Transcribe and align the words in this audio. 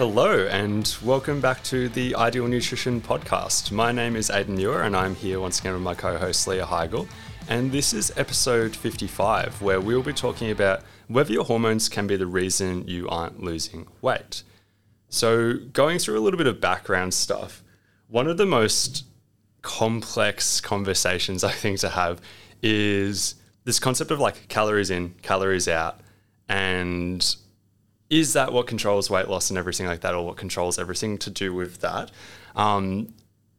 Hello, 0.00 0.46
and 0.46 0.96
welcome 1.04 1.42
back 1.42 1.62
to 1.64 1.90
the 1.90 2.14
Ideal 2.14 2.48
Nutrition 2.48 3.02
Podcast. 3.02 3.70
My 3.70 3.92
name 3.92 4.16
is 4.16 4.30
Aidan 4.30 4.56
Muir, 4.56 4.80
and 4.80 4.96
I'm 4.96 5.14
here 5.14 5.38
once 5.38 5.60
again 5.60 5.74
with 5.74 5.82
my 5.82 5.94
co 5.94 6.16
host 6.16 6.48
Leah 6.48 6.64
Higl. 6.64 7.06
And 7.50 7.70
this 7.70 7.92
is 7.92 8.10
episode 8.16 8.74
55, 8.74 9.60
where 9.60 9.78
we'll 9.78 10.02
be 10.02 10.14
talking 10.14 10.50
about 10.50 10.80
whether 11.08 11.34
your 11.34 11.44
hormones 11.44 11.90
can 11.90 12.06
be 12.06 12.16
the 12.16 12.26
reason 12.26 12.88
you 12.88 13.10
aren't 13.10 13.42
losing 13.42 13.88
weight. 14.00 14.42
So, 15.10 15.58
going 15.70 15.98
through 15.98 16.18
a 16.18 16.22
little 16.22 16.38
bit 16.38 16.46
of 16.46 16.62
background 16.62 17.12
stuff, 17.12 17.62
one 18.08 18.26
of 18.26 18.38
the 18.38 18.46
most 18.46 19.04
complex 19.60 20.62
conversations 20.62 21.44
I 21.44 21.52
think 21.52 21.78
to 21.80 21.90
have 21.90 22.22
is 22.62 23.34
this 23.64 23.78
concept 23.78 24.10
of 24.10 24.18
like 24.18 24.48
calories 24.48 24.88
in, 24.88 25.10
calories 25.20 25.68
out, 25.68 26.00
and 26.48 27.36
is 28.10 28.32
that 28.32 28.52
what 28.52 28.66
controls 28.66 29.08
weight 29.08 29.28
loss 29.28 29.50
and 29.50 29.58
everything 29.58 29.86
like 29.86 30.00
that, 30.00 30.14
or 30.14 30.26
what 30.26 30.36
controls 30.36 30.78
everything 30.78 31.16
to 31.18 31.30
do 31.30 31.54
with 31.54 31.80
that? 31.80 32.10
Um, 32.56 33.14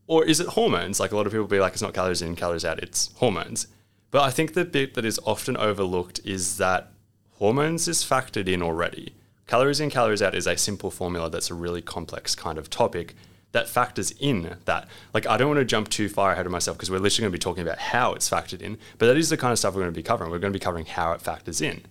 or 0.08 0.26
is 0.26 0.42
it 0.42 0.48
hormones? 0.48 1.00
Like 1.00 1.14
a 1.14 1.16
lot 1.16 1.26
of 1.26 1.32
people 1.32 1.48
be 1.48 1.60
like, 1.60 1.74
it's 1.74 1.82
not 1.82 1.94
calories 1.94 2.22
in, 2.22 2.36
calories 2.36 2.66
out, 2.66 2.84
it's 2.84 3.14
hormones. 3.16 3.68
But 4.12 4.24
I 4.24 4.30
think 4.30 4.54
the 4.54 4.66
bit 4.66 4.94
that 4.96 5.06
is 5.06 5.20
often 5.26 5.56
overlooked 5.56 6.20
is 6.26 6.58
that 6.58 6.92
hormones 7.38 7.88
is 7.88 8.04
factored 8.04 8.50
in 8.50 8.62
already. 8.62 9.14
Calories 9.48 9.80
in, 9.80 9.90
calories 9.90 10.22
out 10.22 10.36
is 10.36 10.48
a 10.48 10.58
simple 10.58 10.92
formula 10.92 11.30
that's 11.30 11.50
a 11.50 11.54
really 11.54 11.82
complex 11.82 12.36
kind 12.36 12.58
of 12.58 12.70
topic 12.70 13.16
that 13.54 13.70
factors 13.70 14.12
in 14.12 14.58
that. 14.66 14.88
Like, 15.14 15.28
I 15.28 15.38
don't 15.38 15.48
want 15.48 15.60
to 15.60 15.66
jump 15.66 15.90
too 15.90 16.10
far 16.10 16.34
ahead 16.34 16.46
of 16.46 16.52
myself 16.52 16.78
because 16.78 16.92
we're 16.92 17.00
literally 17.00 17.24
going 17.24 17.32
to 17.32 17.38
be 17.38 17.42
talking 17.42 17.64
about 17.64 17.80
how 17.80 18.14
it's 18.14 18.30
factored 18.30 18.62
in, 18.62 18.78
but 18.98 19.08
that 19.08 19.18
is 19.18 19.30
the 19.30 19.38
kind 19.38 19.52
of 19.52 19.60
stuff 19.60 19.74
we're 19.74 19.82
going 19.82 19.94
to 19.94 19.98
be 19.98 20.04
covering. 20.04 20.30
We're 20.30 20.40
going 20.40 20.54
to 20.54 20.60
be 20.60 20.64
covering 20.64 20.86
how 20.86 21.14
it 21.14 21.22
factors 21.22 21.62
in. 21.62 21.82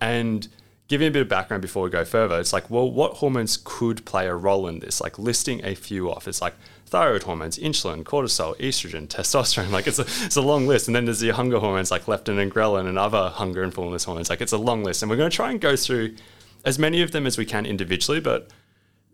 And 0.00 0.48
giving 0.88 1.08
a 1.08 1.10
bit 1.10 1.22
of 1.22 1.28
background 1.28 1.60
before 1.60 1.84
we 1.84 1.90
go 1.90 2.04
further, 2.04 2.40
it's 2.40 2.52
like, 2.52 2.68
well, 2.70 2.90
what 2.90 3.14
hormones 3.14 3.58
could 3.62 4.04
play 4.04 4.26
a 4.26 4.34
role 4.34 4.66
in 4.66 4.80
this? 4.80 5.00
Like, 5.00 5.18
listing 5.18 5.64
a 5.64 5.74
few 5.74 6.10
off. 6.10 6.26
It's 6.26 6.40
like 6.40 6.54
thyroid 6.86 7.24
hormones, 7.24 7.58
insulin, 7.58 8.02
cortisol, 8.02 8.56
estrogen, 8.58 9.06
testosterone. 9.06 9.70
Like, 9.78 9.86
it's 9.86 9.98
a, 9.98 10.02
it's 10.24 10.36
a 10.36 10.42
long 10.42 10.66
list. 10.66 10.88
And 10.88 10.96
then 10.96 11.04
there's 11.04 11.20
the 11.20 11.30
hunger 11.30 11.58
hormones 11.58 11.90
like 11.90 12.06
leptin 12.06 12.38
and 12.40 12.52
ghrelin 12.52 12.88
and 12.88 12.98
other 12.98 13.28
hunger 13.28 13.62
and 13.62 13.72
fullness 13.72 14.04
hormones. 14.04 14.30
Like, 14.30 14.40
it's 14.40 14.52
a 14.52 14.58
long 14.58 14.82
list. 14.82 15.02
And 15.02 15.10
we're 15.10 15.16
going 15.16 15.30
to 15.30 15.36
try 15.36 15.50
and 15.50 15.60
go 15.60 15.76
through 15.76 16.16
as 16.64 16.78
many 16.78 17.02
of 17.02 17.12
them 17.12 17.26
as 17.26 17.36
we 17.36 17.44
can 17.44 17.66
individually, 17.66 18.20
but 18.20 18.48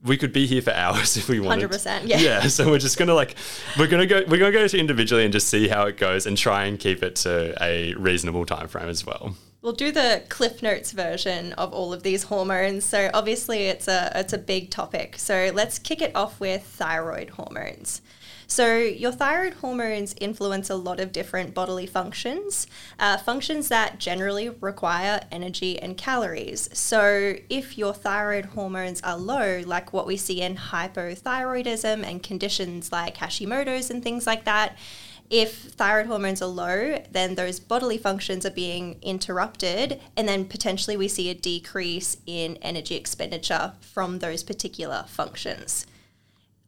we 0.05 0.17
could 0.17 0.33
be 0.33 0.47
here 0.47 0.63
for 0.63 0.71
hours 0.75 1.17
if 1.17 1.29
we 1.29 1.41
wanted. 1.41 1.71
100%, 1.71 2.03
yeah. 2.07 2.19
Yeah, 2.19 2.43
so 2.43 2.71
we're 2.71 2.79
just 2.79 2.99
gonna 2.99 3.15
like 3.15 3.37
we're 3.79 3.87
gonna 3.87 4.07
go 4.07 4.23
we're 4.29 4.39
gonna 4.39 4.53
go 4.53 4.69
to 4.69 4.79
individually 4.79 5.25
and 5.25 5.33
just 5.33 5.49
see 5.49 5.67
how 5.69 5.87
it 5.87 5.97
goes 5.97 6.27
and 6.27 6.37
try 6.37 6.65
and 6.67 6.79
keep 6.79 7.03
it 7.03 7.17
to 7.17 7.55
a 7.63 7.95
reasonable 7.95 8.45
time 8.45 8.69
frame 8.69 8.89
as 8.89 9.07
well. 9.07 9.35
We'll 9.65 9.73
do 9.73 9.93
the 9.93 10.23
Cliff 10.29 10.63
Notes 10.63 10.93
version 10.93 11.55
of 11.55 11.73
all 11.73 11.95
of 11.95 12.03
these 12.03 12.25
hormones. 12.25 12.85
So 12.85 13.09
obviously 13.15 13.69
it's 13.69 13.89
a 13.89 14.13
it's 14.15 14.35
a 14.35 14.39
big 14.39 14.69
topic. 14.69 15.19
So 15.19 15.51
let's 15.55 15.79
kick 15.79 16.03
it 16.03 16.15
off 16.15 16.39
with 16.39 16.63
thyroid 16.63 17.31
hormones. 17.31 18.03
So, 18.47 18.77
your 18.77 19.11
thyroid 19.11 19.55
hormones 19.55 20.15
influence 20.21 20.69
a 20.69 20.75
lot 20.75 21.01
of 21.01 21.13
different 21.13 21.55
bodily 21.55 21.87
functions, 21.87 22.67
uh, 22.99 23.17
functions 23.17 23.69
that 23.69 23.99
generally 23.99 24.51
require 24.51 25.23
energy 25.33 25.81
and 25.81 25.97
calories. 25.97 26.69
So, 26.77 27.37
if 27.49 27.79
your 27.79 27.95
thyroid 27.95 28.45
hormones 28.45 29.01
are 29.03 29.17
low, 29.17 29.63
like 29.65 29.95
what 29.95 30.07
we 30.07 30.19
see 30.19 30.43
in 30.43 30.57
hypothyroidism 30.57 32.05
and 32.05 32.23
conditions 32.23 32.93
like 32.93 33.17
Hashimoto's 33.17 33.91
and 33.91 34.03
things 34.03 34.27
like 34.27 34.45
that, 34.45 34.77
if 35.31 35.73
thyroid 35.73 36.07
hormones 36.07 36.43
are 36.43 36.47
low, 36.47 37.03
then 37.11 37.35
those 37.35 37.59
bodily 37.59 37.99
functions 37.99 38.45
are 38.45 38.51
being 38.51 38.97
interrupted, 39.03 40.01
and 40.17 40.29
then 40.29 40.45
potentially 40.45 40.97
we 40.97 41.09
see 41.09 41.31
a 41.31 41.35
decrease 41.35 42.17
in 42.27 42.57
energy 42.63 42.95
expenditure 42.95 43.73
from 43.81 44.19
those 44.19 44.43
particular 44.43 45.05
functions 45.09 45.87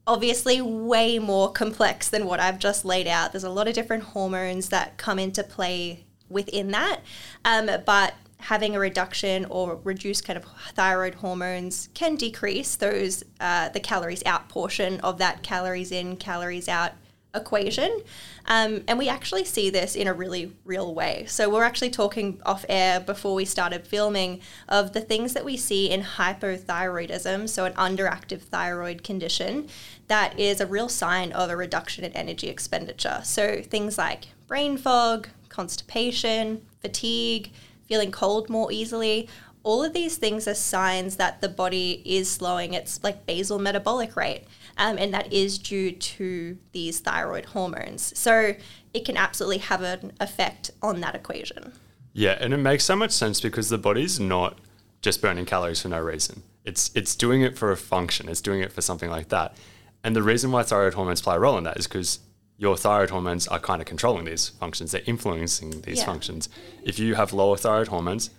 obviously 0.06 0.60
way 0.60 1.18
more 1.18 1.50
complex 1.50 2.08
than 2.08 2.26
what 2.26 2.38
I've 2.38 2.58
just 2.58 2.84
laid 2.84 3.08
out. 3.08 3.32
There's 3.32 3.44
a 3.44 3.50
lot 3.50 3.66
of 3.66 3.74
different 3.74 4.04
hormones 4.04 4.68
that 4.68 4.96
come 4.98 5.18
into 5.18 5.42
play 5.42 6.04
within 6.28 6.70
that. 6.70 7.00
Um, 7.44 7.68
but 7.84 8.14
having 8.38 8.76
a 8.76 8.78
reduction 8.78 9.46
or 9.46 9.80
reduced 9.82 10.24
kind 10.24 10.36
of 10.36 10.44
thyroid 10.74 11.16
hormones 11.16 11.88
can 11.94 12.16
decrease 12.16 12.76
those 12.76 13.24
uh, 13.40 13.68
the 13.70 13.80
calories 13.80 14.22
out 14.26 14.48
portion 14.48 15.00
of 15.00 15.18
that 15.18 15.42
calories 15.42 15.90
in 15.90 16.16
calories 16.16 16.68
out 16.68 16.92
equation 17.36 18.00
um, 18.46 18.82
and 18.88 18.98
we 18.98 19.08
actually 19.08 19.44
see 19.44 19.70
this 19.70 19.94
in 19.94 20.06
a 20.06 20.12
really 20.12 20.52
real 20.64 20.94
way 20.94 21.24
so 21.28 21.48
we're 21.48 21.64
actually 21.64 21.90
talking 21.90 22.40
off 22.44 22.64
air 22.68 22.98
before 22.98 23.34
we 23.34 23.44
started 23.44 23.86
filming 23.86 24.40
of 24.68 24.92
the 24.92 25.00
things 25.00 25.34
that 25.34 25.44
we 25.44 25.56
see 25.56 25.90
in 25.90 26.02
hypothyroidism 26.02 27.48
so 27.48 27.64
an 27.64 27.72
underactive 27.74 28.40
thyroid 28.40 29.04
condition 29.04 29.68
that 30.08 30.38
is 30.38 30.60
a 30.60 30.66
real 30.66 30.88
sign 30.88 31.32
of 31.32 31.50
a 31.50 31.56
reduction 31.56 32.04
in 32.04 32.12
energy 32.12 32.48
expenditure. 32.48 33.20
So 33.24 33.62
things 33.62 33.98
like 33.98 34.26
brain 34.46 34.76
fog, 34.76 35.28
constipation, 35.48 36.62
fatigue, 36.80 37.50
feeling 37.86 38.10
cold 38.10 38.48
more 38.48 38.70
easily, 38.72 39.28
all 39.66 39.82
of 39.82 39.92
these 39.92 40.16
things 40.16 40.46
are 40.46 40.54
signs 40.54 41.16
that 41.16 41.40
the 41.40 41.48
body 41.48 42.00
is 42.04 42.30
slowing 42.30 42.72
its 42.72 43.02
like 43.02 43.26
basal 43.26 43.58
metabolic 43.58 44.14
rate. 44.14 44.44
Um, 44.78 44.96
and 44.96 45.12
that 45.12 45.32
is 45.32 45.58
due 45.58 45.90
to 45.90 46.56
these 46.70 47.00
thyroid 47.00 47.46
hormones. 47.46 48.16
So 48.16 48.54
it 48.94 49.04
can 49.04 49.16
absolutely 49.16 49.58
have 49.58 49.82
an 49.82 50.12
effect 50.20 50.70
on 50.82 51.00
that 51.00 51.16
equation. 51.16 51.72
Yeah, 52.12 52.38
and 52.40 52.54
it 52.54 52.58
makes 52.58 52.84
so 52.84 52.94
much 52.94 53.10
sense 53.10 53.40
because 53.40 53.68
the 53.68 53.76
body's 53.76 54.20
not 54.20 54.56
just 55.02 55.20
burning 55.20 55.46
calories 55.46 55.82
for 55.82 55.88
no 55.88 56.00
reason. 56.00 56.44
It's 56.64 56.92
it's 56.94 57.16
doing 57.16 57.42
it 57.42 57.58
for 57.58 57.72
a 57.72 57.76
function. 57.76 58.28
It's 58.28 58.40
doing 58.40 58.60
it 58.60 58.72
for 58.72 58.82
something 58.82 59.10
like 59.10 59.30
that. 59.30 59.56
And 60.04 60.14
the 60.14 60.22
reason 60.22 60.52
why 60.52 60.62
thyroid 60.62 60.94
hormones 60.94 61.20
play 61.20 61.34
a 61.34 61.40
role 61.40 61.58
in 61.58 61.64
that 61.64 61.76
is 61.76 61.88
because 61.88 62.20
your 62.56 62.76
thyroid 62.76 63.10
hormones 63.10 63.48
are 63.48 63.58
kind 63.58 63.82
of 63.82 63.88
controlling 63.88 64.26
these 64.26 64.50
functions. 64.50 64.92
They're 64.92 65.02
influencing 65.06 65.80
these 65.80 65.98
yeah. 65.98 66.06
functions. 66.06 66.48
If 66.84 67.00
you 67.00 67.16
have 67.16 67.32
lower 67.32 67.56
thyroid 67.56 67.88
hormones, 67.88 68.30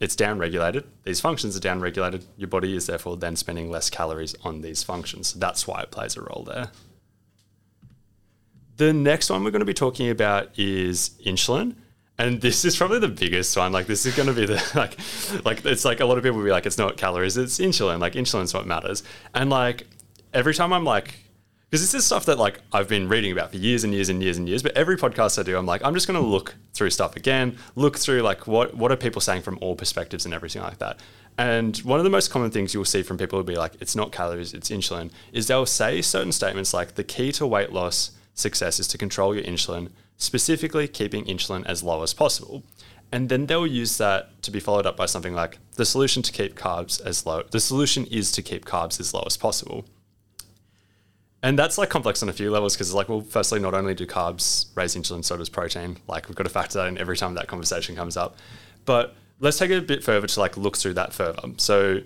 it's 0.00 0.16
downregulated. 0.16 0.84
These 1.04 1.20
functions 1.20 1.56
are 1.56 1.60
downregulated. 1.60 2.24
Your 2.38 2.48
body 2.48 2.74
is 2.74 2.86
therefore 2.86 3.18
then 3.18 3.36
spending 3.36 3.70
less 3.70 3.90
calories 3.90 4.34
on 4.42 4.62
these 4.62 4.82
functions. 4.82 5.34
That's 5.34 5.66
why 5.66 5.82
it 5.82 5.90
plays 5.90 6.16
a 6.16 6.22
role 6.22 6.44
there. 6.46 6.70
The 8.78 8.94
next 8.94 9.28
one 9.28 9.44
we're 9.44 9.50
going 9.50 9.60
to 9.60 9.66
be 9.66 9.74
talking 9.74 10.08
about 10.08 10.58
is 10.58 11.10
insulin. 11.24 11.76
And 12.16 12.40
this 12.40 12.64
is 12.64 12.76
probably 12.76 12.98
the 12.98 13.08
biggest 13.08 13.54
one. 13.56 13.72
Like 13.72 13.86
this 13.86 14.06
is 14.06 14.16
going 14.16 14.28
to 14.28 14.34
be 14.34 14.46
the 14.46 14.54
like, 14.74 14.96
like 15.44 15.64
it's 15.66 15.84
like 15.84 16.00
a 16.00 16.06
lot 16.06 16.16
of 16.16 16.24
people 16.24 16.38
will 16.38 16.44
be 16.44 16.50
like, 16.50 16.64
it's 16.64 16.78
not 16.78 16.96
calories, 16.96 17.36
it's 17.36 17.58
insulin. 17.58 18.00
Like 18.00 18.14
insulin's 18.14 18.54
what 18.54 18.66
matters. 18.66 19.02
And 19.34 19.50
like 19.50 19.86
every 20.32 20.54
time 20.54 20.72
I'm 20.72 20.84
like, 20.84 21.14
because 21.70 21.82
this 21.82 21.94
is 21.94 22.04
stuff 22.04 22.26
that 22.26 22.36
like 22.36 22.58
I've 22.72 22.88
been 22.88 23.08
reading 23.08 23.30
about 23.30 23.52
for 23.52 23.56
years 23.56 23.84
and 23.84 23.94
years 23.94 24.08
and 24.08 24.20
years 24.20 24.36
and 24.36 24.48
years. 24.48 24.60
But 24.62 24.76
every 24.76 24.96
podcast 24.96 25.38
I 25.38 25.44
do, 25.44 25.56
I'm 25.56 25.66
like, 25.66 25.84
I'm 25.84 25.94
just 25.94 26.08
going 26.08 26.20
to 26.20 26.26
look 26.26 26.56
through 26.74 26.90
stuff 26.90 27.14
again, 27.14 27.56
look 27.76 27.96
through 27.96 28.22
like 28.22 28.48
what 28.48 28.74
what 28.74 28.90
are 28.90 28.96
people 28.96 29.20
saying 29.20 29.42
from 29.42 29.56
all 29.60 29.76
perspectives 29.76 30.24
and 30.24 30.34
everything 30.34 30.62
like 30.62 30.78
that. 30.78 30.98
And 31.38 31.76
one 31.78 32.00
of 32.00 32.04
the 32.04 32.10
most 32.10 32.30
common 32.30 32.50
things 32.50 32.74
you'll 32.74 32.84
see 32.84 33.02
from 33.02 33.18
people 33.18 33.38
will 33.38 33.44
be 33.44 33.56
like, 33.56 33.74
it's 33.80 33.94
not 33.94 34.10
calories, 34.10 34.52
it's 34.52 34.68
insulin. 34.68 35.12
Is 35.32 35.46
they'll 35.46 35.64
say 35.64 36.02
certain 36.02 36.32
statements 36.32 36.74
like 36.74 36.96
the 36.96 37.04
key 37.04 37.30
to 37.32 37.46
weight 37.46 37.72
loss 37.72 38.10
success 38.34 38.80
is 38.80 38.88
to 38.88 38.98
control 38.98 39.34
your 39.34 39.44
insulin, 39.44 39.90
specifically 40.16 40.88
keeping 40.88 41.24
insulin 41.26 41.64
as 41.66 41.84
low 41.84 42.02
as 42.02 42.12
possible. 42.12 42.64
And 43.12 43.28
then 43.28 43.46
they'll 43.46 43.66
use 43.66 43.96
that 43.98 44.42
to 44.42 44.50
be 44.50 44.60
followed 44.60 44.86
up 44.86 44.96
by 44.96 45.06
something 45.06 45.34
like 45.34 45.58
the 45.76 45.84
solution 45.84 46.22
to 46.22 46.32
keep 46.32 46.56
carbs 46.56 47.00
as 47.04 47.26
low. 47.26 47.42
The 47.42 47.60
solution 47.60 48.06
is 48.06 48.32
to 48.32 48.42
keep 48.42 48.64
carbs 48.64 49.00
as 49.00 49.14
low 49.14 49.22
as 49.26 49.36
possible. 49.36 49.84
And 51.42 51.58
that's 51.58 51.78
like 51.78 51.88
complex 51.88 52.22
on 52.22 52.28
a 52.28 52.32
few 52.32 52.50
levels 52.50 52.74
because 52.74 52.88
it's 52.88 52.94
like, 52.94 53.08
well, 53.08 53.22
firstly, 53.22 53.60
not 53.60 53.72
only 53.72 53.94
do 53.94 54.06
carbs 54.06 54.66
raise 54.74 54.94
insulin, 54.94 55.24
so 55.24 55.36
does 55.36 55.48
protein. 55.48 55.96
Like 56.06 56.28
we've 56.28 56.36
got 56.36 56.44
to 56.44 56.50
factor 56.50 56.78
that 56.78 56.88
in 56.88 56.98
every 56.98 57.16
time 57.16 57.34
that 57.34 57.46
conversation 57.46 57.96
comes 57.96 58.16
up. 58.16 58.36
But 58.84 59.14
let's 59.38 59.58
take 59.58 59.70
it 59.70 59.78
a 59.78 59.82
bit 59.82 60.04
further 60.04 60.26
to 60.26 60.40
like 60.40 60.56
look 60.56 60.76
through 60.76 60.94
that 60.94 61.12
further. 61.14 61.40
So 61.56 62.00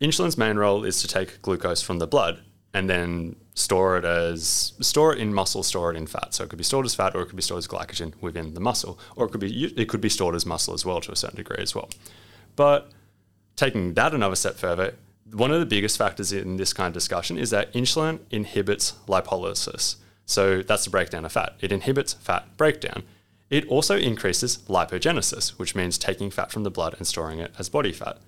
insulin's 0.00 0.38
main 0.38 0.56
role 0.56 0.84
is 0.84 1.02
to 1.02 1.08
take 1.08 1.42
glucose 1.42 1.82
from 1.82 1.98
the 1.98 2.06
blood 2.06 2.40
and 2.72 2.88
then 2.88 3.34
store 3.54 3.96
it 3.98 4.04
as 4.04 4.72
store 4.80 5.12
it 5.12 5.18
in 5.18 5.34
muscle, 5.34 5.64
store 5.64 5.90
it 5.90 5.96
in 5.96 6.06
fat. 6.06 6.32
So 6.34 6.44
it 6.44 6.50
could 6.50 6.58
be 6.58 6.64
stored 6.64 6.86
as 6.86 6.94
fat 6.94 7.16
or 7.16 7.22
it 7.22 7.26
could 7.26 7.36
be 7.36 7.42
stored 7.42 7.58
as 7.58 7.66
glycogen 7.66 8.14
within 8.20 8.54
the 8.54 8.60
muscle, 8.60 8.98
or 9.16 9.26
it 9.26 9.30
could 9.30 9.40
be 9.40 9.64
it 9.64 9.88
could 9.88 10.00
be 10.00 10.08
stored 10.08 10.36
as 10.36 10.46
muscle 10.46 10.74
as 10.74 10.84
well 10.84 11.00
to 11.00 11.10
a 11.10 11.16
certain 11.16 11.36
degree 11.36 11.60
as 11.60 11.74
well. 11.74 11.90
But 12.54 12.90
taking 13.56 13.94
that 13.94 14.14
another 14.14 14.36
step 14.36 14.54
further, 14.54 14.94
one 15.32 15.50
of 15.50 15.60
the 15.60 15.66
biggest 15.66 15.98
factors 15.98 16.32
in 16.32 16.56
this 16.56 16.72
kind 16.72 16.88
of 16.88 16.94
discussion 16.94 17.38
is 17.38 17.50
that 17.50 17.72
insulin 17.72 18.20
inhibits 18.30 18.92
lipolysis. 19.06 19.96
So 20.24 20.62
that's 20.62 20.84
the 20.84 20.90
breakdown 20.90 21.24
of 21.24 21.32
fat. 21.32 21.56
It 21.60 21.72
inhibits 21.72 22.14
fat 22.14 22.56
breakdown. 22.56 23.04
It 23.50 23.66
also 23.68 23.96
increases 23.96 24.58
lipogenesis, 24.68 25.50
which 25.58 25.74
means 25.74 25.96
taking 25.96 26.30
fat 26.30 26.50
from 26.50 26.64
the 26.64 26.70
blood 26.70 26.94
and 26.98 27.06
storing 27.06 27.38
it 27.38 27.54
as 27.58 27.68
body 27.68 27.92
fat. 27.92 28.18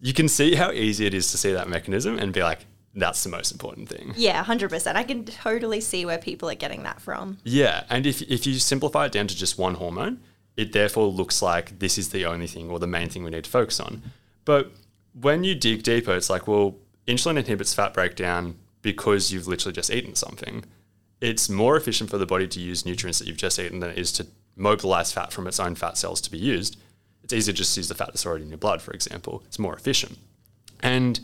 You 0.00 0.12
can 0.12 0.28
see 0.28 0.56
how 0.56 0.72
easy 0.72 1.06
it 1.06 1.14
is 1.14 1.30
to 1.30 1.38
see 1.38 1.52
that 1.52 1.68
mechanism 1.68 2.18
and 2.18 2.32
be 2.32 2.42
like, 2.42 2.66
that's 2.94 3.22
the 3.22 3.28
most 3.28 3.52
important 3.52 3.88
thing. 3.88 4.14
Yeah, 4.16 4.42
100%. 4.42 4.96
I 4.96 5.04
can 5.04 5.24
totally 5.24 5.80
see 5.80 6.04
where 6.06 6.18
people 6.18 6.48
are 6.50 6.54
getting 6.54 6.82
that 6.84 7.00
from. 7.00 7.38
Yeah. 7.44 7.84
And 7.88 8.06
if, 8.06 8.22
if 8.22 8.46
you 8.46 8.54
simplify 8.54 9.06
it 9.06 9.12
down 9.12 9.26
to 9.28 9.36
just 9.36 9.58
one 9.58 9.74
hormone, 9.74 10.20
it 10.56 10.72
therefore 10.72 11.06
looks 11.06 11.42
like 11.42 11.78
this 11.78 11.98
is 11.98 12.08
the 12.08 12.24
only 12.24 12.46
thing 12.46 12.70
or 12.70 12.78
the 12.78 12.86
main 12.86 13.08
thing 13.08 13.22
we 13.22 13.30
need 13.30 13.44
to 13.44 13.50
focus 13.50 13.78
on. 13.78 14.02
But 14.44 14.72
when 15.20 15.44
you 15.44 15.54
dig 15.54 15.82
deeper, 15.82 16.14
it's 16.14 16.30
like, 16.30 16.46
well, 16.46 16.76
insulin 17.06 17.38
inhibits 17.38 17.74
fat 17.74 17.94
breakdown 17.94 18.56
because 18.82 19.32
you've 19.32 19.46
literally 19.46 19.72
just 19.72 19.90
eaten 19.90 20.14
something. 20.14 20.64
It's 21.20 21.48
more 21.48 21.76
efficient 21.76 22.10
for 22.10 22.18
the 22.18 22.26
body 22.26 22.46
to 22.48 22.60
use 22.60 22.84
nutrients 22.84 23.18
that 23.18 23.26
you've 23.26 23.36
just 23.36 23.58
eaten 23.58 23.80
than 23.80 23.90
it 23.90 23.98
is 23.98 24.12
to 24.12 24.26
mobilize 24.54 25.12
fat 25.12 25.32
from 25.32 25.46
its 25.46 25.58
own 25.58 25.74
fat 25.74 25.96
cells 25.96 26.20
to 26.22 26.30
be 26.30 26.38
used. 26.38 26.78
It's 27.22 27.32
easier 27.32 27.54
just 27.54 27.74
to 27.74 27.80
use 27.80 27.88
the 27.88 27.94
fat 27.94 28.08
that's 28.08 28.26
already 28.26 28.44
in 28.44 28.50
your 28.50 28.58
blood, 28.58 28.82
for 28.82 28.92
example. 28.92 29.42
It's 29.46 29.58
more 29.58 29.74
efficient. 29.74 30.18
And 30.80 31.18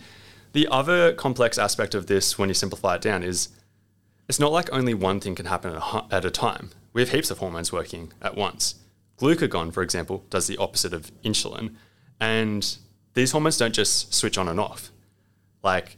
the 0.52 0.66
other 0.70 1.12
complex 1.12 1.58
aspect 1.58 1.94
of 1.94 2.06
this, 2.06 2.38
when 2.38 2.48
you 2.48 2.54
simplify 2.54 2.96
it 2.96 3.02
down, 3.02 3.22
is 3.22 3.50
it's 4.28 4.40
not 4.40 4.52
like 4.52 4.72
only 4.72 4.94
one 4.94 5.20
thing 5.20 5.34
can 5.34 5.46
happen 5.46 5.78
at 6.10 6.24
a 6.24 6.30
time. 6.30 6.70
We 6.92 7.02
have 7.02 7.10
heaps 7.10 7.30
of 7.30 7.38
hormones 7.38 7.72
working 7.72 8.12
at 8.22 8.36
once. 8.36 8.76
Glucagon, 9.18 9.72
for 9.72 9.82
example, 9.82 10.24
does 10.30 10.46
the 10.46 10.56
opposite 10.56 10.92
of 10.92 11.12
insulin. 11.22 11.74
And 12.20 12.76
these 13.14 13.32
hormones 13.32 13.58
don't 13.58 13.74
just 13.74 14.14
switch 14.14 14.38
on 14.38 14.48
and 14.48 14.58
off. 14.60 14.90
Like, 15.62 15.96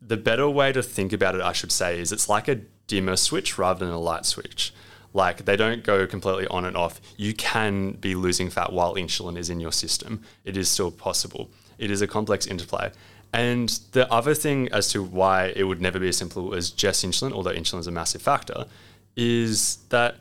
the 0.00 0.16
better 0.16 0.48
way 0.48 0.72
to 0.72 0.82
think 0.82 1.12
about 1.12 1.34
it, 1.34 1.40
I 1.40 1.52
should 1.52 1.72
say, 1.72 1.98
is 2.00 2.12
it's 2.12 2.28
like 2.28 2.48
a 2.48 2.56
dimmer 2.86 3.16
switch 3.16 3.58
rather 3.58 3.84
than 3.84 3.94
a 3.94 3.98
light 3.98 4.26
switch. 4.26 4.74
Like, 5.12 5.44
they 5.44 5.56
don't 5.56 5.84
go 5.84 6.06
completely 6.06 6.46
on 6.48 6.64
and 6.64 6.76
off. 6.76 7.00
You 7.16 7.34
can 7.34 7.92
be 7.92 8.14
losing 8.14 8.50
fat 8.50 8.72
while 8.72 8.96
insulin 8.96 9.38
is 9.38 9.48
in 9.48 9.60
your 9.60 9.72
system, 9.72 10.22
it 10.44 10.56
is 10.56 10.68
still 10.68 10.90
possible. 10.90 11.50
It 11.78 11.90
is 11.90 12.02
a 12.02 12.06
complex 12.06 12.46
interplay. 12.46 12.90
And 13.32 13.68
the 13.92 14.10
other 14.12 14.34
thing 14.34 14.68
as 14.70 14.90
to 14.92 15.02
why 15.02 15.52
it 15.56 15.64
would 15.64 15.80
never 15.80 15.98
be 15.98 16.08
as 16.08 16.16
simple 16.16 16.54
as 16.54 16.70
just 16.70 17.04
insulin, 17.04 17.32
although 17.32 17.52
insulin 17.52 17.80
is 17.80 17.86
a 17.86 17.92
massive 17.92 18.22
factor, 18.22 18.66
is 19.16 19.78
that 19.88 20.16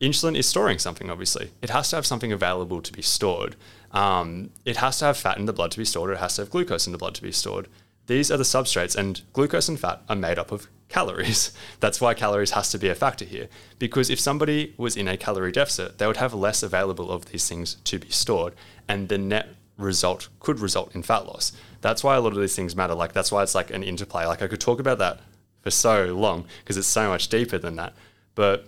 insulin 0.00 0.36
is 0.36 0.46
storing 0.46 0.78
something, 0.78 1.10
obviously. 1.10 1.50
It 1.62 1.70
has 1.70 1.88
to 1.90 1.96
have 1.96 2.06
something 2.06 2.32
available 2.32 2.82
to 2.82 2.92
be 2.92 3.02
stored. 3.02 3.56
Um, 3.92 4.50
it 4.64 4.76
has 4.76 4.98
to 4.98 5.06
have 5.06 5.16
fat 5.16 5.38
in 5.38 5.46
the 5.46 5.52
blood 5.52 5.72
to 5.72 5.78
be 5.78 5.84
stored, 5.84 6.10
or 6.10 6.14
it 6.14 6.18
has 6.18 6.36
to 6.36 6.42
have 6.42 6.50
glucose 6.50 6.86
in 6.86 6.92
the 6.92 6.98
blood 6.98 7.14
to 7.16 7.22
be 7.22 7.32
stored. 7.32 7.68
These 8.06 8.30
are 8.30 8.36
the 8.36 8.44
substrates, 8.44 8.96
and 8.96 9.22
glucose 9.32 9.68
and 9.68 9.78
fat 9.78 10.02
are 10.08 10.16
made 10.16 10.38
up 10.38 10.52
of 10.52 10.68
calories. 10.88 11.52
That's 11.80 12.00
why 12.00 12.14
calories 12.14 12.52
has 12.52 12.70
to 12.70 12.78
be 12.78 12.88
a 12.88 12.94
factor 12.94 13.24
here. 13.24 13.48
Because 13.78 14.10
if 14.10 14.20
somebody 14.20 14.74
was 14.76 14.96
in 14.96 15.08
a 15.08 15.16
calorie 15.16 15.52
deficit, 15.52 15.98
they 15.98 16.06
would 16.06 16.16
have 16.18 16.34
less 16.34 16.62
available 16.62 17.10
of 17.10 17.26
these 17.26 17.48
things 17.48 17.76
to 17.84 17.98
be 17.98 18.10
stored, 18.10 18.54
and 18.88 19.08
the 19.08 19.18
net 19.18 19.48
result 19.76 20.28
could 20.40 20.60
result 20.60 20.94
in 20.94 21.02
fat 21.02 21.26
loss. 21.26 21.52
That's 21.80 22.04
why 22.04 22.16
a 22.16 22.20
lot 22.20 22.32
of 22.32 22.40
these 22.40 22.54
things 22.54 22.76
matter. 22.76 22.94
Like 22.94 23.12
that's 23.12 23.32
why 23.32 23.42
it's 23.42 23.54
like 23.54 23.70
an 23.70 23.82
interplay. 23.82 24.26
Like 24.26 24.42
I 24.42 24.48
could 24.48 24.60
talk 24.60 24.78
about 24.78 24.98
that 24.98 25.20
for 25.62 25.70
so 25.70 26.06
long 26.06 26.46
because 26.62 26.76
it's 26.76 26.86
so 26.86 27.08
much 27.08 27.28
deeper 27.28 27.58
than 27.58 27.76
that. 27.76 27.94
But 28.34 28.66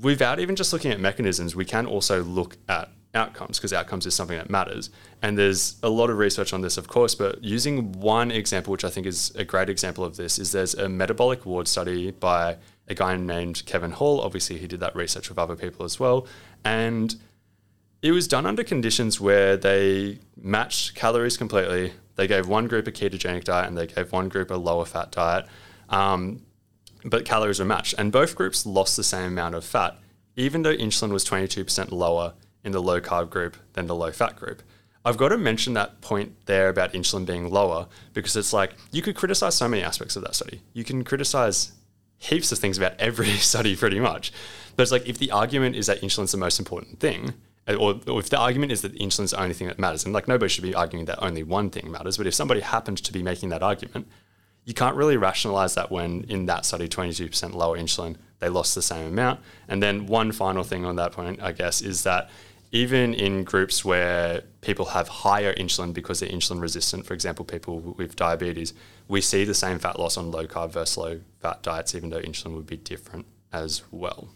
without 0.00 0.40
even 0.40 0.56
just 0.56 0.72
looking 0.72 0.90
at 0.90 1.00
mechanisms, 1.00 1.54
we 1.54 1.64
can 1.64 1.86
also 1.86 2.22
look 2.22 2.56
at 2.68 2.90
outcomes 3.14 3.58
because 3.58 3.72
outcomes 3.72 4.06
is 4.06 4.14
something 4.14 4.36
that 4.36 4.50
matters. 4.50 4.90
And 5.22 5.36
there's 5.36 5.76
a 5.82 5.88
lot 5.88 6.10
of 6.10 6.18
research 6.18 6.52
on 6.52 6.60
this, 6.60 6.76
of 6.76 6.88
course, 6.88 7.14
but 7.14 7.42
using 7.42 7.92
one 7.92 8.30
example, 8.30 8.70
which 8.70 8.84
I 8.84 8.90
think 8.90 9.06
is 9.06 9.34
a 9.34 9.44
great 9.44 9.68
example 9.68 10.04
of 10.04 10.16
this, 10.16 10.38
is 10.38 10.52
there's 10.52 10.74
a 10.74 10.88
metabolic 10.88 11.44
ward 11.44 11.66
study 11.66 12.10
by 12.10 12.56
a 12.88 12.94
guy 12.94 13.16
named 13.16 13.64
Kevin 13.66 13.92
Hall. 13.92 14.20
Obviously, 14.20 14.58
he 14.58 14.66
did 14.66 14.80
that 14.80 14.94
research 14.94 15.28
with 15.28 15.38
other 15.38 15.56
people 15.56 15.84
as 15.84 15.98
well. 15.98 16.26
And 16.64 17.14
it 18.02 18.12
was 18.12 18.28
done 18.28 18.46
under 18.46 18.64
conditions 18.64 19.20
where 19.20 19.56
they 19.56 20.18
matched 20.36 20.94
calories 20.94 21.36
completely. 21.36 21.92
They 22.16 22.26
gave 22.26 22.48
one 22.48 22.66
group 22.66 22.86
a 22.86 22.92
ketogenic 22.92 23.44
diet 23.44 23.68
and 23.68 23.76
they 23.76 23.86
gave 23.86 24.12
one 24.12 24.28
group 24.28 24.50
a 24.50 24.54
lower 24.54 24.84
fat 24.84 25.10
diet. 25.10 25.46
Um, 25.88 26.42
but 27.04 27.24
calories 27.24 27.58
were 27.58 27.64
matched. 27.64 27.94
And 27.98 28.12
both 28.12 28.34
groups 28.34 28.64
lost 28.64 28.96
the 28.96 29.04
same 29.04 29.26
amount 29.26 29.54
of 29.54 29.64
fat, 29.64 29.98
even 30.36 30.62
though 30.62 30.76
insulin 30.76 31.10
was 31.10 31.24
22% 31.24 31.90
lower 31.90 32.34
in 32.64 32.72
the 32.72 32.82
low 32.82 33.00
carb 33.00 33.30
group 33.30 33.56
than 33.72 33.86
the 33.86 33.94
low 33.94 34.12
fat 34.12 34.36
group. 34.36 34.62
I've 35.04 35.16
got 35.16 35.30
to 35.30 35.38
mention 35.38 35.74
that 35.74 36.00
point 36.02 36.34
there 36.46 36.68
about 36.68 36.92
insulin 36.92 37.24
being 37.24 37.50
lower 37.50 37.86
because 38.12 38.36
it's 38.36 38.52
like 38.52 38.74
you 38.92 39.00
could 39.00 39.16
criticize 39.16 39.54
so 39.54 39.66
many 39.66 39.82
aspects 39.82 40.14
of 40.16 40.22
that 40.22 40.34
study. 40.34 40.60
You 40.74 40.84
can 40.84 41.04
criticize 41.04 41.72
heaps 42.18 42.52
of 42.52 42.58
things 42.58 42.76
about 42.76 42.92
every 42.98 43.28
study 43.38 43.74
pretty 43.74 43.98
much. 43.98 44.32
But 44.76 44.82
it's 44.82 44.92
like 44.92 45.08
if 45.08 45.18
the 45.18 45.30
argument 45.30 45.76
is 45.76 45.86
that 45.86 46.00
insulin's 46.02 46.32
the 46.32 46.38
most 46.38 46.58
important 46.58 47.00
thing, 47.00 47.34
uh, 47.66 47.74
or, 47.74 48.00
or, 48.06 48.20
if 48.20 48.30
the 48.30 48.38
argument 48.38 48.72
is 48.72 48.82
that 48.82 48.94
insulin's 48.94 49.30
the 49.32 49.40
only 49.40 49.54
thing 49.54 49.68
that 49.68 49.78
matters, 49.78 50.04
and 50.04 50.12
like 50.12 50.28
nobody 50.28 50.48
should 50.48 50.62
be 50.62 50.74
arguing 50.74 51.06
that 51.06 51.22
only 51.22 51.42
one 51.42 51.70
thing 51.70 51.90
matters, 51.90 52.16
but 52.16 52.26
if 52.26 52.34
somebody 52.34 52.60
happened 52.60 52.98
to 52.98 53.12
be 53.12 53.22
making 53.22 53.48
that 53.48 53.62
argument, 53.62 54.06
you 54.64 54.74
can't 54.74 54.96
really 54.96 55.16
rationalize 55.16 55.74
that 55.74 55.90
when 55.90 56.24
in 56.28 56.46
that 56.46 56.64
study, 56.64 56.88
22% 56.88 57.54
lower 57.54 57.78
insulin, 57.78 58.16
they 58.38 58.48
lost 58.48 58.74
the 58.74 58.82
same 58.82 59.06
amount. 59.06 59.40
And 59.68 59.82
then 59.82 60.06
one 60.06 60.32
final 60.32 60.64
thing 60.64 60.84
on 60.84 60.96
that 60.96 61.12
point, 61.12 61.42
I 61.42 61.52
guess, 61.52 61.80
is 61.80 62.02
that 62.04 62.30
even 62.72 63.14
in 63.14 63.44
groups 63.44 63.84
where 63.84 64.42
people 64.60 64.86
have 64.86 65.08
higher 65.08 65.52
insulin 65.54 65.92
because 65.92 66.20
they're 66.20 66.28
insulin 66.28 66.60
resistant, 66.60 67.04
for 67.04 67.14
example, 67.14 67.44
people 67.44 67.80
with 67.98 68.14
diabetes, 68.16 68.72
we 69.08 69.20
see 69.20 69.44
the 69.44 69.54
same 69.54 69.78
fat 69.78 69.98
loss 69.98 70.16
on 70.16 70.30
low 70.30 70.46
carb 70.46 70.72
versus 70.72 70.96
low 70.96 71.20
fat 71.40 71.62
diets, 71.62 71.94
even 71.94 72.10
though 72.10 72.20
insulin 72.20 72.54
would 72.54 72.66
be 72.66 72.76
different 72.76 73.26
as 73.52 73.82
well. 73.90 74.28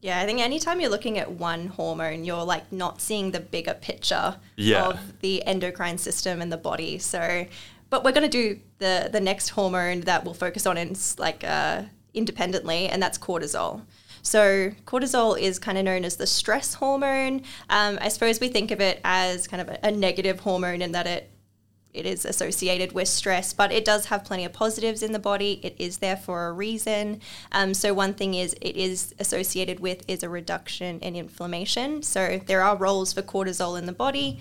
Yeah, 0.00 0.20
I 0.20 0.26
think 0.26 0.40
anytime 0.40 0.80
you're 0.80 0.90
looking 0.90 1.18
at 1.18 1.30
one 1.30 1.68
hormone, 1.68 2.24
you're 2.24 2.44
like 2.44 2.72
not 2.72 3.00
seeing 3.00 3.30
the 3.30 3.40
bigger 3.40 3.74
picture 3.74 4.36
yeah. 4.56 4.86
of 4.86 5.20
the 5.20 5.44
endocrine 5.44 5.98
system 5.98 6.42
and 6.42 6.52
the 6.52 6.56
body. 6.56 6.98
So, 6.98 7.46
but 7.88 8.02
we're 8.02 8.12
going 8.12 8.28
to 8.28 8.54
do 8.54 8.58
the 8.78 9.08
the 9.12 9.20
next 9.20 9.50
hormone 9.50 10.00
that 10.02 10.24
we'll 10.24 10.34
focus 10.34 10.66
on 10.66 10.76
in 10.76 10.96
like 11.18 11.44
uh, 11.44 11.82
independently, 12.14 12.88
and 12.88 13.00
that's 13.00 13.16
cortisol. 13.16 13.82
So 14.22 14.70
cortisol 14.86 15.38
is 15.38 15.58
kind 15.58 15.76
of 15.76 15.84
known 15.84 16.04
as 16.04 16.16
the 16.16 16.26
stress 16.26 16.74
hormone. 16.74 17.42
Um, 17.68 17.98
I 18.00 18.08
suppose 18.08 18.40
we 18.40 18.48
think 18.48 18.70
of 18.70 18.80
it 18.80 19.00
as 19.04 19.46
kind 19.48 19.60
of 19.60 19.68
a, 19.68 19.88
a 19.88 19.90
negative 19.90 20.40
hormone 20.40 20.80
in 20.80 20.92
that 20.92 21.06
it 21.06 21.28
it 21.94 22.06
is 22.06 22.24
associated 22.24 22.92
with 22.92 23.08
stress, 23.08 23.52
but 23.52 23.70
it 23.72 23.84
does 23.84 24.06
have 24.06 24.24
plenty 24.24 24.44
of 24.44 24.52
positives 24.52 25.02
in 25.02 25.12
the 25.12 25.18
body. 25.18 25.60
It 25.62 25.76
is 25.78 25.98
there 25.98 26.16
for 26.16 26.46
a 26.46 26.52
reason. 26.52 27.20
Um, 27.52 27.74
so 27.74 27.92
one 27.92 28.14
thing 28.14 28.34
is 28.34 28.54
it 28.60 28.76
is 28.76 29.14
associated 29.18 29.80
with 29.80 30.02
is 30.08 30.22
a 30.22 30.28
reduction 30.28 31.00
in 31.00 31.16
inflammation. 31.16 32.02
So 32.02 32.40
there 32.46 32.62
are 32.62 32.76
roles 32.76 33.12
for 33.12 33.22
cortisol 33.22 33.78
in 33.78 33.86
the 33.86 33.92
body. 33.92 34.40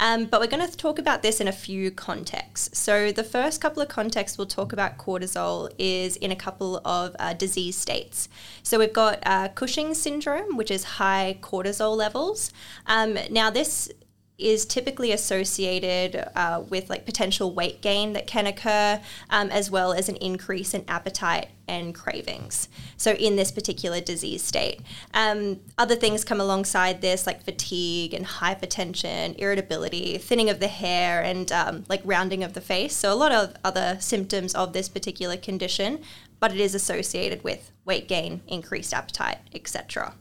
Um, 0.00 0.24
but 0.24 0.40
we're 0.40 0.46
going 0.46 0.66
to 0.66 0.76
talk 0.76 0.98
about 0.98 1.20
this 1.20 1.40
in 1.42 1.48
a 1.48 1.52
few 1.52 1.90
contexts. 1.90 2.78
So, 2.78 3.12
the 3.12 3.22
first 3.22 3.60
couple 3.60 3.82
of 3.82 3.88
contexts 3.88 4.38
we'll 4.38 4.46
talk 4.46 4.72
about 4.72 4.96
cortisol 4.96 5.70
is 5.78 6.16
in 6.16 6.32
a 6.32 6.36
couple 6.36 6.80
of 6.86 7.14
uh, 7.18 7.34
disease 7.34 7.76
states. 7.76 8.30
So, 8.62 8.78
we've 8.78 8.94
got 8.94 9.18
uh, 9.26 9.48
Cushing's 9.48 10.00
syndrome, 10.00 10.56
which 10.56 10.70
is 10.70 10.84
high 10.84 11.36
cortisol 11.42 11.98
levels. 11.98 12.50
Um, 12.86 13.18
now, 13.30 13.50
this 13.50 13.90
is 14.40 14.64
typically 14.64 15.12
associated 15.12 16.28
uh, 16.34 16.62
with 16.68 16.90
like 16.90 17.04
potential 17.04 17.52
weight 17.52 17.80
gain 17.80 18.12
that 18.14 18.26
can 18.26 18.46
occur, 18.46 19.00
um, 19.30 19.50
as 19.50 19.70
well 19.70 19.92
as 19.92 20.08
an 20.08 20.16
increase 20.16 20.74
in 20.74 20.84
appetite 20.88 21.48
and 21.68 21.94
cravings. 21.94 22.68
So, 22.96 23.12
in 23.12 23.36
this 23.36 23.52
particular 23.52 24.00
disease 24.00 24.42
state, 24.42 24.80
um, 25.14 25.60
other 25.78 25.94
things 25.94 26.24
come 26.24 26.40
alongside 26.40 27.00
this, 27.00 27.26
like 27.26 27.42
fatigue 27.42 28.12
and 28.12 28.26
hypertension, 28.26 29.38
irritability, 29.38 30.18
thinning 30.18 30.50
of 30.50 30.60
the 30.60 30.68
hair, 30.68 31.22
and 31.22 31.50
um, 31.52 31.84
like 31.88 32.02
rounding 32.04 32.42
of 32.42 32.54
the 32.54 32.60
face. 32.60 32.96
So, 32.96 33.12
a 33.12 33.14
lot 33.14 33.32
of 33.32 33.54
other 33.64 33.96
symptoms 34.00 34.54
of 34.54 34.72
this 34.72 34.88
particular 34.88 35.36
condition, 35.36 36.00
but 36.40 36.52
it 36.52 36.60
is 36.60 36.74
associated 36.74 37.44
with 37.44 37.70
weight 37.84 38.08
gain, 38.08 38.42
increased 38.48 38.92
appetite, 38.92 39.38
etc. 39.54 40.14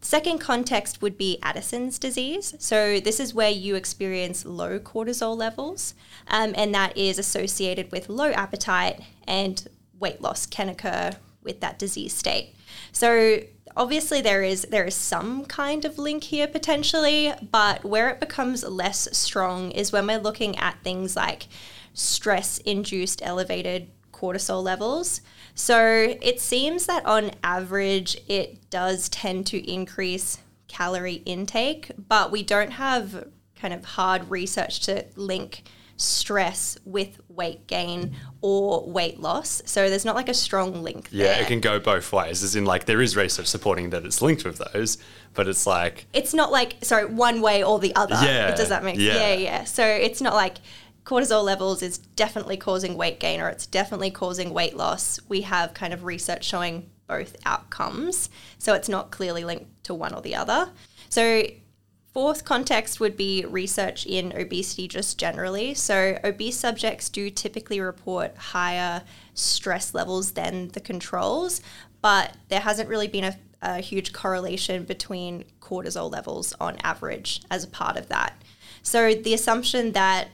Second 0.00 0.38
context 0.38 1.02
would 1.02 1.18
be 1.18 1.38
Addison's 1.42 1.98
disease. 1.98 2.54
So, 2.58 3.00
this 3.00 3.18
is 3.18 3.34
where 3.34 3.50
you 3.50 3.74
experience 3.74 4.44
low 4.44 4.78
cortisol 4.78 5.36
levels, 5.36 5.94
um, 6.28 6.52
and 6.56 6.74
that 6.74 6.96
is 6.96 7.18
associated 7.18 7.90
with 7.90 8.08
low 8.08 8.30
appetite 8.30 9.00
and 9.26 9.66
weight 9.98 10.20
loss 10.20 10.46
can 10.46 10.68
occur 10.68 11.12
with 11.42 11.60
that 11.60 11.78
disease 11.78 12.12
state. 12.12 12.54
So, 12.92 13.40
obviously 13.76 14.22
there 14.22 14.42
is 14.42 14.62
there 14.70 14.84
is 14.84 14.94
some 14.94 15.44
kind 15.44 15.84
of 15.84 15.98
link 15.98 16.24
here 16.24 16.46
potentially, 16.46 17.32
but 17.50 17.84
where 17.84 18.08
it 18.08 18.20
becomes 18.20 18.64
less 18.64 19.08
strong 19.16 19.70
is 19.72 19.92
when 19.92 20.06
we're 20.06 20.18
looking 20.18 20.56
at 20.58 20.82
things 20.82 21.14
like 21.14 21.48
stress 21.92 22.58
induced 22.58 23.20
elevated 23.24 23.88
cortisol 24.12 24.62
levels. 24.62 25.20
So 25.58 26.14
it 26.20 26.38
seems 26.40 26.84
that 26.86 27.04
on 27.06 27.30
average, 27.42 28.16
it 28.28 28.68
does 28.70 29.08
tend 29.08 29.46
to 29.48 29.70
increase 29.72 30.38
calorie 30.68 31.22
intake, 31.24 31.90
but 32.08 32.30
we 32.30 32.42
don't 32.42 32.72
have 32.72 33.26
kind 33.58 33.72
of 33.72 33.84
hard 33.84 34.30
research 34.30 34.80
to 34.80 35.06
link 35.16 35.62
stress 35.98 36.76
with 36.84 37.18
weight 37.30 37.66
gain 37.66 38.14
or 38.42 38.86
weight 38.86 39.18
loss. 39.18 39.62
So 39.64 39.88
there's 39.88 40.04
not 40.04 40.14
like 40.14 40.28
a 40.28 40.34
strong 40.34 40.82
link 40.82 41.08
Yeah, 41.10 41.28
there. 41.28 41.42
it 41.42 41.46
can 41.46 41.60
go 41.60 41.80
both 41.80 42.12
ways. 42.12 42.42
As 42.42 42.54
in 42.54 42.66
like 42.66 42.84
there 42.84 43.00
is 43.00 43.16
research 43.16 43.46
supporting 43.46 43.88
that 43.90 44.04
it's 44.04 44.20
linked 44.20 44.44
with 44.44 44.58
those, 44.74 44.98
but 45.32 45.48
it's 45.48 45.66
like 45.66 46.06
It's 46.12 46.34
not 46.34 46.52
like 46.52 46.76
sorry, 46.82 47.06
one 47.06 47.40
way 47.40 47.64
or 47.64 47.78
the 47.78 47.96
other. 47.96 48.14
Yeah, 48.22 48.54
Does 48.54 48.68
that 48.68 48.84
make 48.84 48.98
yeah. 48.98 49.14
Yeah, 49.14 49.34
yeah. 49.34 49.64
So 49.64 49.86
it's 49.86 50.20
not 50.20 50.34
like 50.34 50.58
cortisol 51.06 51.44
levels 51.44 51.82
is 51.82 51.98
definitely 51.98 52.56
causing 52.56 52.96
weight 52.96 53.20
gain 53.20 53.40
or 53.40 53.48
it's 53.48 53.66
definitely 53.66 54.10
causing 54.10 54.52
weight 54.52 54.76
loss. 54.76 55.20
We 55.28 55.42
have 55.42 55.72
kind 55.72 55.94
of 55.94 56.04
research 56.04 56.44
showing 56.44 56.90
both 57.06 57.36
outcomes. 57.46 58.28
So 58.58 58.74
it's 58.74 58.88
not 58.88 59.12
clearly 59.12 59.44
linked 59.44 59.84
to 59.84 59.94
one 59.94 60.12
or 60.12 60.20
the 60.20 60.34
other. 60.34 60.70
So 61.08 61.44
fourth 62.12 62.44
context 62.44 62.98
would 62.98 63.16
be 63.16 63.44
research 63.44 64.04
in 64.04 64.32
obesity 64.36 64.88
just 64.88 65.16
generally. 65.16 65.74
So, 65.74 66.18
obese 66.24 66.58
subjects 66.58 67.10
do 67.10 67.28
typically 67.28 67.78
report 67.78 68.34
higher 68.36 69.02
stress 69.34 69.92
levels 69.92 70.32
than 70.32 70.68
the 70.68 70.80
controls, 70.80 71.60
but 72.00 72.34
there 72.48 72.60
hasn't 72.60 72.88
really 72.88 73.06
been 73.06 73.24
a, 73.24 73.36
a 73.60 73.80
huge 73.80 74.14
correlation 74.14 74.84
between 74.84 75.44
cortisol 75.60 76.10
levels 76.10 76.54
on 76.58 76.78
average 76.82 77.42
as 77.50 77.64
a 77.64 77.68
part 77.68 77.98
of 77.98 78.08
that. 78.08 78.42
So, 78.82 79.12
the 79.12 79.34
assumption 79.34 79.92
that 79.92 80.28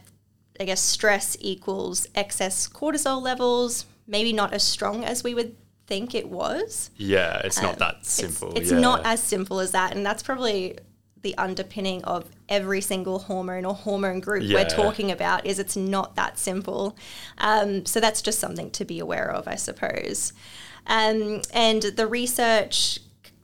I 0.60 0.64
guess 0.64 0.80
stress 0.80 1.36
equals 1.40 2.06
excess 2.14 2.68
cortisol 2.68 3.20
levels, 3.22 3.86
maybe 4.06 4.32
not 4.32 4.52
as 4.52 4.62
strong 4.62 5.04
as 5.04 5.24
we 5.24 5.34
would 5.34 5.56
think 5.86 6.14
it 6.14 6.28
was. 6.28 6.90
Yeah, 6.96 7.38
it's 7.44 7.60
not 7.60 7.72
Um, 7.74 7.78
that 7.80 8.06
simple. 8.06 8.50
It's, 8.50 8.60
it's 8.62 8.72
yeah. 8.72 8.78
not 8.80 9.02
as 9.04 9.22
simple 9.22 9.60
as 9.60 9.72
that, 9.72 9.94
and 9.96 10.04
that's 10.04 10.22
probably 10.22 10.78
the 11.22 11.36
underpinning 11.38 12.02
of 12.04 12.24
every 12.48 12.80
single 12.80 13.20
hormone 13.20 13.64
or 13.64 13.74
hormone 13.74 14.18
group 14.20 14.42
Yeah. 14.44 14.58
we're 14.62 14.68
talking 14.68 15.10
about. 15.10 15.46
Is 15.46 15.58
it's 15.58 15.76
not 15.76 16.16
that 16.16 16.38
simple. 16.38 16.96
Um, 17.38 17.86
so 17.86 18.00
that's 18.00 18.20
just 18.22 18.40
something 18.40 18.70
to 18.72 18.84
be 18.84 18.98
aware 18.98 19.30
of, 19.30 19.46
I 19.46 19.54
suppose. 19.54 20.32
Um, 20.86 21.42
and 21.54 21.82
the 21.82 22.06
research 22.08 22.98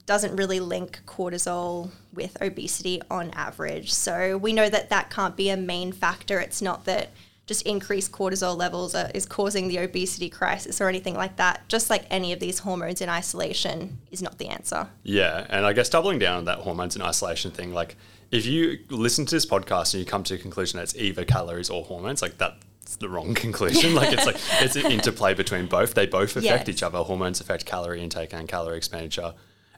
doesn't 0.09 0.35
really 0.37 0.59
link 0.59 1.01
cortisol 1.07 1.91
with 2.15 2.37
obesity 2.43 3.01
on 3.11 3.31
average. 3.33 3.93
So 3.93 4.37
we 4.39 4.53
know 4.53 4.69
that 4.69 4.89
that 4.91 5.11
can't 5.11 5.37
be 5.37 5.51
a 5.51 5.57
main 5.57 5.93
factor. 5.93 6.41
It's 6.41 6.63
not 6.63 6.87
that 6.87 7.11
just 7.47 7.63
increased 7.63 8.11
cortisol 8.11 8.57
levels 8.57 8.95
are, 8.95 9.11
is 9.15 9.25
causing 9.27 9.69
the 9.69 9.77
obesity 9.79 10.29
crisis 10.31 10.81
or 10.81 10.89
anything 10.89 11.15
like 11.15 11.37
that. 11.37 11.67
Just 11.69 11.91
like 11.91 12.05
any 12.11 12.33
of 12.33 12.41
these 12.41 12.59
hormones 12.61 13.01
in 13.03 13.09
isolation 13.11 13.99
is 14.11 14.23
not 14.23 14.39
the 14.39 14.49
answer. 14.49 14.89
Yeah, 15.03 15.47
and 15.51 15.65
I 15.67 15.73
guess 15.75 15.89
doubling 15.91 16.19
down 16.19 16.39
on 16.39 16.45
that 16.47 16.59
hormones 16.61 16.97
in 16.97 17.03
isolation 17.03 17.51
thing, 17.51 17.73
like 17.75 17.97
if 18.31 18.45
you 18.47 18.79
listen 18.91 19.25
to 19.27 19.35
this 19.35 19.47
podcast 19.47 19.93
and 19.95 20.01
you 20.03 20.07
come 20.07 20.23
to 20.25 20.35
a 20.35 20.39
conclusion 20.39 20.79
that 20.79 20.85
it's 20.85 20.97
either 20.97 21.25
calories 21.27 21.69
or 21.71 21.85
hormones, 21.85 22.21
like 22.23 22.37
that's 22.39 22.97
the 22.99 23.09
wrong 23.11 23.35
conclusion. 23.45 23.95
like 23.95 24.13
it's 24.13 24.27
like 24.27 24.37
it's 24.63 24.77
an 24.77 24.91
interplay 24.97 25.35
between 25.35 25.67
both. 25.67 25.93
They 25.95 26.07
both 26.07 26.31
affect 26.37 26.45
Yes. 26.45 26.69
each 26.69 26.83
other. 26.83 26.99
Hormones 26.99 27.41
affect 27.43 27.67
calorie 27.67 28.03
intake 28.03 28.33
and 28.35 28.47
calorie 28.49 28.77
expenditure, 28.79 29.33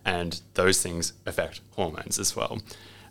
and 0.04 0.40
those 0.54 0.82
things 0.82 1.12
affect 1.26 1.60
hormones 1.76 2.18
as 2.18 2.34
well. 2.36 2.60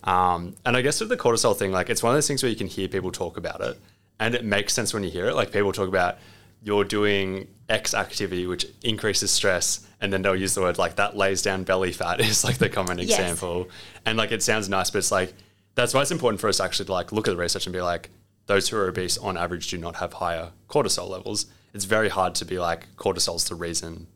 Um, 0.03 0.55
and 0.65 0.77
I 0.77 0.81
guess 0.81 0.99
with 0.99 1.09
the 1.09 1.17
cortisol 1.17 1.55
thing, 1.57 1.71
like 1.71 1.89
it's 1.89 2.01
one 2.01 2.11
of 2.11 2.15
those 2.17 2.27
things 2.27 2.41
where 2.41 2.49
you 2.49 2.55
can 2.55 2.67
hear 2.67 2.87
people 2.87 3.11
talk 3.11 3.37
about 3.37 3.61
it, 3.61 3.77
and 4.19 4.33
it 4.35 4.45
makes 4.45 4.73
sense 4.73 4.93
when 4.93 5.03
you 5.03 5.09
hear 5.11 5.27
it. 5.27 5.35
Like 5.35 5.51
people 5.51 5.71
talk 5.73 5.87
about 5.87 6.17
you're 6.61 6.83
doing 6.83 7.47
X 7.69 7.93
activity 7.93 8.45
which 8.47 8.65
increases 8.83 9.31
stress, 9.31 9.85
and 10.01 10.11
then 10.11 10.21
they'll 10.21 10.35
use 10.35 10.55
the 10.55 10.61
word 10.61 10.77
like 10.77 10.95
that 10.95 11.15
lays 11.17 11.41
down 11.41 11.63
belly 11.63 11.91
fat 11.91 12.19
is 12.21 12.43
like 12.43 12.57
the 12.57 12.69
common 12.69 12.97
Yes. 12.99 13.09
example. 13.19 13.69
And 14.05 14.17
like 14.17 14.31
it 14.31 14.41
sounds 14.43 14.69
nice, 14.69 14.89
but 14.89 14.99
it's 14.99 15.11
like 15.11 15.33
that's 15.75 15.93
why 15.93 16.01
it's 16.01 16.11
important 16.11 16.41
for 16.41 16.47
us 16.49 16.59
actually 16.59 16.85
to 16.87 16.93
like 16.93 17.11
look 17.11 17.27
at 17.27 17.31
the 17.31 17.37
research 17.37 17.65
and 17.65 17.73
be 17.73 17.81
like, 17.81 18.09
those 18.47 18.67
who 18.69 18.77
are 18.77 18.87
obese 18.87 19.17
on 19.17 19.37
average 19.37 19.69
do 19.69 19.77
not 19.77 19.97
have 19.97 20.13
higher 20.13 20.51
cortisol 20.67 21.09
levels. 21.09 21.45
It's 21.73 21.85
very 21.85 22.09
hard 22.09 22.35
to 22.35 22.45
be 22.45 22.57
like 22.57 22.87
cortisol's 22.97 23.45
the 23.47 23.55
reason 23.55 24.07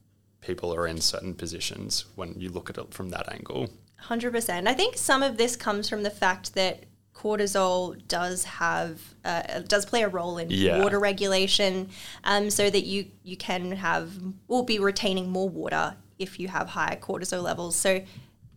people 0.44 0.74
are 0.74 0.86
in 0.88 1.00
certain 1.02 1.34
positions 1.34 2.06
when 2.16 2.34
you 2.40 2.50
look 2.50 2.70
at 2.70 2.78
it 2.78 2.94
from 2.94 3.10
that 3.10 3.32
angle. 3.32 3.70
100%. 4.08 4.68
I 4.68 4.74
think 4.74 4.98
some 4.98 5.24
of 5.24 5.38
this 5.38 5.56
comes 5.56 5.90
from 5.90 6.04
the 6.04 6.10
fact 6.10 6.54
that 6.56 6.84
cortisol 7.16 7.96
does 8.08 8.44
have 8.44 9.00
uh, 9.24 9.60
does 9.68 9.86
play 9.86 10.02
a 10.02 10.10
role 10.10 10.38
in 10.40 10.50
Yeah. 10.50 10.82
water 10.82 11.00
regulation 11.00 11.90
um, 12.24 12.50
so 12.50 12.70
that 12.70 12.86
you 12.86 13.06
you 13.24 13.38
can 13.38 13.72
have 13.74 14.12
will 14.48 14.64
be 14.64 14.80
retaining 14.80 15.30
more 15.30 15.48
water 15.48 15.96
if 16.18 16.40
you 16.40 16.48
have 16.48 16.70
high 16.70 16.98
cortisol 17.00 17.44
levels 17.44 17.76
so 17.76 18.02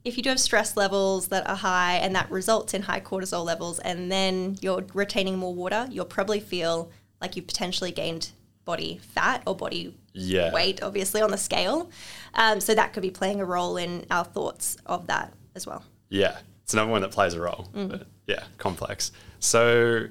if 0.04 0.16
you 0.16 0.22
do 0.22 0.30
have 0.30 0.40
stress 0.40 0.74
levels 0.76 1.28
that 1.28 1.46
are 1.48 1.54
high 1.56 1.96
and 1.96 2.14
that 2.16 2.30
results 2.30 2.72
in 2.72 2.82
high 2.82 2.98
cortisol 3.00 3.44
levels 3.44 3.78
and 3.80 4.10
then 4.10 4.56
you're 4.62 4.84
retaining 4.94 5.36
more 5.36 5.54
water 5.54 5.86
you'll 5.90 6.06
probably 6.06 6.40
feel 6.40 6.90
like 7.20 7.36
you've 7.36 7.46
potentially 7.46 7.92
gained 7.92 8.30
body 8.64 8.98
fat 9.02 9.42
or 9.46 9.54
body 9.54 9.94
Yeah. 10.18 10.52
weight 10.52 10.82
obviously 10.82 11.20
on 11.20 11.30
the 11.30 11.38
scale 11.38 11.90
um, 12.34 12.60
so 12.60 12.74
that 12.74 12.92
could 12.92 13.02
be 13.02 13.10
playing 13.10 13.40
a 13.40 13.44
role 13.44 13.76
in 13.76 14.06
our 14.10 14.24
thoughts 14.24 14.76
of 14.86 15.06
that 15.08 15.32
as 15.54 15.66
well 15.66 15.84
Yeah, 16.08 16.38
it's 16.62 16.72
another 16.74 16.90
one 16.90 17.02
that 17.02 17.12
plays 17.12 17.34
a 17.34 17.40
role. 17.40 17.68
But 17.72 18.06
yeah, 18.26 18.42
complex. 18.58 19.12
So 19.38 20.06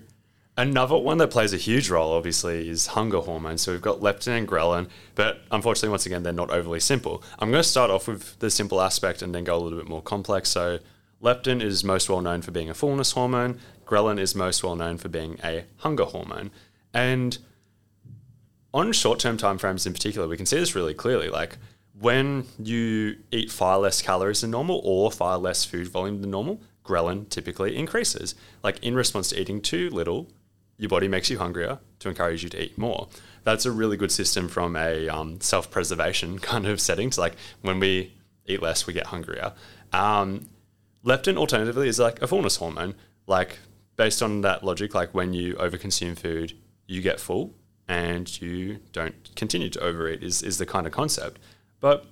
another 0.57 0.97
one 0.97 1.17
that 1.17 1.29
plays 1.29 1.53
a 1.53 1.57
huge 1.57 1.89
role, 1.89 2.13
obviously, 2.13 2.69
is 2.69 2.87
hunger 2.87 3.19
hormones. 3.19 3.61
So 3.61 3.71
we've 3.73 3.81
got 3.81 3.99
leptin 3.99 4.37
and 4.37 4.47
ghrelin, 4.47 4.87
but 5.15 5.41
unfortunately, 5.51 5.89
once 5.89 6.05
again, 6.05 6.23
they're 6.23 6.33
not 6.33 6.51
overly 6.51 6.79
simple. 6.79 7.23
I'm 7.39 7.51
going 7.51 7.61
to 7.61 7.67
start 7.67 7.91
off 7.91 8.07
with 8.07 8.39
the 8.39 8.49
simple 8.49 8.81
aspect 8.81 9.21
and 9.21 9.35
then 9.35 9.43
go 9.43 9.57
a 9.57 9.59
little 9.59 9.77
bit 9.77 9.89
more 9.89 10.01
complex. 10.01 10.49
So 10.49 10.79
leptin 11.21 11.61
is 11.61 11.83
most 11.83 12.09
well 12.09 12.21
known 12.21 12.41
for 12.41 12.51
being 12.51 12.69
a 12.69 12.73
fullness 12.73 13.11
hormone. 13.11 13.59
Ghrelin 13.85 14.19
is 14.19 14.33
most 14.33 14.63
well 14.63 14.75
known 14.75 14.97
for 14.97 15.09
being 15.09 15.37
a 15.43 15.65
hunger 15.77 16.05
hormone. 16.05 16.51
And 16.93 17.37
on 18.75 18.91
short-term 18.91 19.37
timeframes 19.37 19.87
in 19.87 19.93
particular, 19.93 20.27
we 20.27 20.35
can 20.35 20.45
see 20.45 20.57
this 20.57 20.75
really 20.75 20.93
clearly. 20.93 21.29
Like 21.29 21.57
when 21.97 22.45
you 22.59 23.15
eat 23.31 23.49
far 23.49 23.79
less 23.79 24.01
calories 24.01 24.41
than 24.41 24.51
normal 24.51 24.81
or 24.83 25.11
far 25.11 25.37
less 25.37 25.63
food 25.63 25.87
volume 25.87 26.19
than 26.19 26.29
normal, 26.29 26.61
ghrelin 26.83 27.27
typically 27.29 27.77
increases. 27.77 28.35
Like 28.63 28.83
in 28.83 28.93
response 28.93 29.29
to 29.29 29.39
eating 29.39 29.61
too 29.61 29.89
little, 29.89 30.27
your 30.77 30.89
body 30.89 31.07
makes 31.07 31.29
you 31.29 31.37
hungrier 31.37 31.79
to 31.99 32.09
encourage 32.09 32.43
you 32.43 32.49
to 32.49 32.61
eat 32.61 32.77
more. 32.77 33.07
That's 33.45 33.65
a 33.65 33.71
really 33.71 33.95
good 33.95 34.11
system 34.11 34.49
from 34.49 34.75
a 34.75 35.07
um, 35.07 35.39
self-preservation 35.39 36.39
kind 36.51 36.67
of 36.67 36.81
setting. 36.81 37.13
So 37.13 37.21
like 37.21 37.35
when 37.61 37.79
we 37.79 38.13
eat 38.45 38.61
less, 38.61 38.85
we 38.85 38.91
get 38.91 39.07
hungrier. 39.07 39.53
Um, 39.93 40.49
leptin 41.05 41.37
alternatively 41.37 41.87
is 41.87 41.97
like 41.97 42.21
a 42.21 42.27
fullness 42.27 42.57
hormone 42.57 42.95
like 43.25 43.59
based 43.95 44.21
on 44.21 44.41
that 44.41 44.63
logic 44.65 44.93
like 44.93 45.13
when 45.13 45.31
you 45.33 45.53
overconsume 45.53 46.17
food 46.17 46.53
you 46.87 47.01
get 47.01 47.19
full 47.19 47.53
and 47.87 48.41
you 48.41 48.79
don't 48.91 49.35
continue 49.35 49.69
to 49.69 49.79
overeat 49.79 50.23
is, 50.23 50.41
is 50.41 50.57
the 50.57 50.65
kind 50.65 50.87
of 50.87 50.93
concept 50.93 51.39
but 51.79 52.05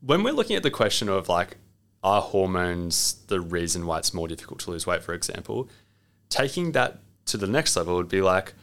when 0.00 0.22
we're 0.22 0.32
looking 0.32 0.56
at 0.56 0.62
the 0.62 0.70
question 0.70 1.08
of 1.08 1.28
like 1.28 1.56
are 2.02 2.22
hormones 2.22 3.22
the 3.28 3.40
reason 3.40 3.86
why 3.86 3.98
it's 3.98 4.14
more 4.14 4.28
difficult 4.28 4.60
to 4.60 4.70
lose 4.70 4.86
weight 4.86 5.02
for 5.02 5.14
example 5.14 5.68
taking 6.28 6.72
that 6.72 6.98
to 7.26 7.36
the 7.36 7.46
next 7.46 7.76
level 7.76 7.96
would 7.96 8.08
be 8.08 8.22
like 8.22 8.54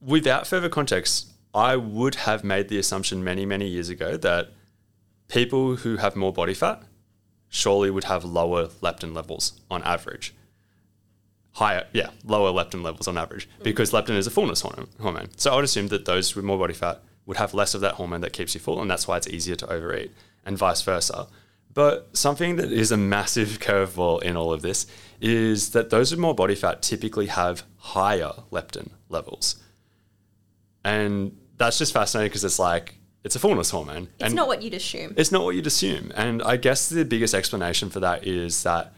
without 0.00 0.46
further 0.46 0.68
context 0.68 1.32
i 1.54 1.76
would 1.76 2.14
have 2.14 2.42
made 2.44 2.68
the 2.68 2.78
assumption 2.78 3.22
many 3.22 3.44
many 3.44 3.66
years 3.66 3.88
ago 3.88 4.16
that 4.16 4.50
people 5.28 5.76
who 5.76 5.96
have 5.96 6.14
more 6.14 6.32
body 6.32 6.54
fat 6.54 6.82
surely 7.52 7.90
would 7.90 8.04
have 8.04 8.24
lower 8.24 8.66
leptin 8.66 9.14
levels 9.14 9.60
on 9.70 9.82
average. 9.82 10.34
Higher, 11.54 11.86
yeah, 11.92 12.10
lower 12.24 12.50
leptin 12.50 12.82
levels 12.82 13.06
on 13.06 13.18
average 13.18 13.48
mm. 13.48 13.62
because 13.62 13.92
leptin 13.92 14.16
is 14.16 14.26
a 14.26 14.30
fullness 14.30 14.62
hormone. 14.62 15.28
So 15.36 15.52
I 15.52 15.56
would 15.56 15.64
assume 15.64 15.88
that 15.88 16.06
those 16.06 16.34
with 16.34 16.44
more 16.44 16.58
body 16.58 16.72
fat 16.72 17.02
would 17.26 17.36
have 17.36 17.54
less 17.54 17.74
of 17.74 17.80
that 17.82 17.94
hormone 17.94 18.22
that 18.22 18.32
keeps 18.32 18.54
you 18.54 18.60
full, 18.60 18.80
and 18.80 18.90
that's 18.90 19.06
why 19.06 19.16
it's 19.16 19.28
easier 19.28 19.54
to 19.56 19.70
overeat, 19.70 20.12
and 20.44 20.56
vice 20.56 20.82
versa. 20.82 21.28
But 21.74 22.16
something 22.16 22.56
that 22.56 22.70
is 22.70 22.92
a 22.92 22.96
massive 22.96 23.48
curveball 23.60 24.22
in 24.22 24.36
all 24.36 24.52
of 24.52 24.62
this 24.62 24.86
is 25.20 25.70
that 25.70 25.90
those 25.90 26.10
with 26.10 26.20
more 26.20 26.34
body 26.34 26.54
fat 26.54 26.82
typically 26.82 27.26
have 27.26 27.62
higher 27.76 28.32
leptin 28.50 28.90
levels. 29.08 29.56
And 30.84 31.36
that's 31.56 31.78
just 31.78 31.92
fascinating 31.92 32.30
because 32.30 32.44
it's 32.44 32.58
like, 32.58 32.96
it's 33.24 33.36
a 33.36 33.38
fullness 33.38 33.70
hormone. 33.70 34.08
it's 34.18 34.34
not 34.34 34.48
what 34.48 34.62
you'd 34.62 34.74
assume 34.74 35.14
it's 35.16 35.30
not 35.30 35.44
what 35.44 35.54
you'd 35.54 35.66
assume. 35.66 36.10
And 36.16 36.42
I 36.42 36.56
guess 36.56 36.88
the 36.88 37.04
biggest 37.04 37.34
explanation 37.34 37.88
for 37.88 38.00
that 38.00 38.26
is 38.26 38.64
that 38.64 38.92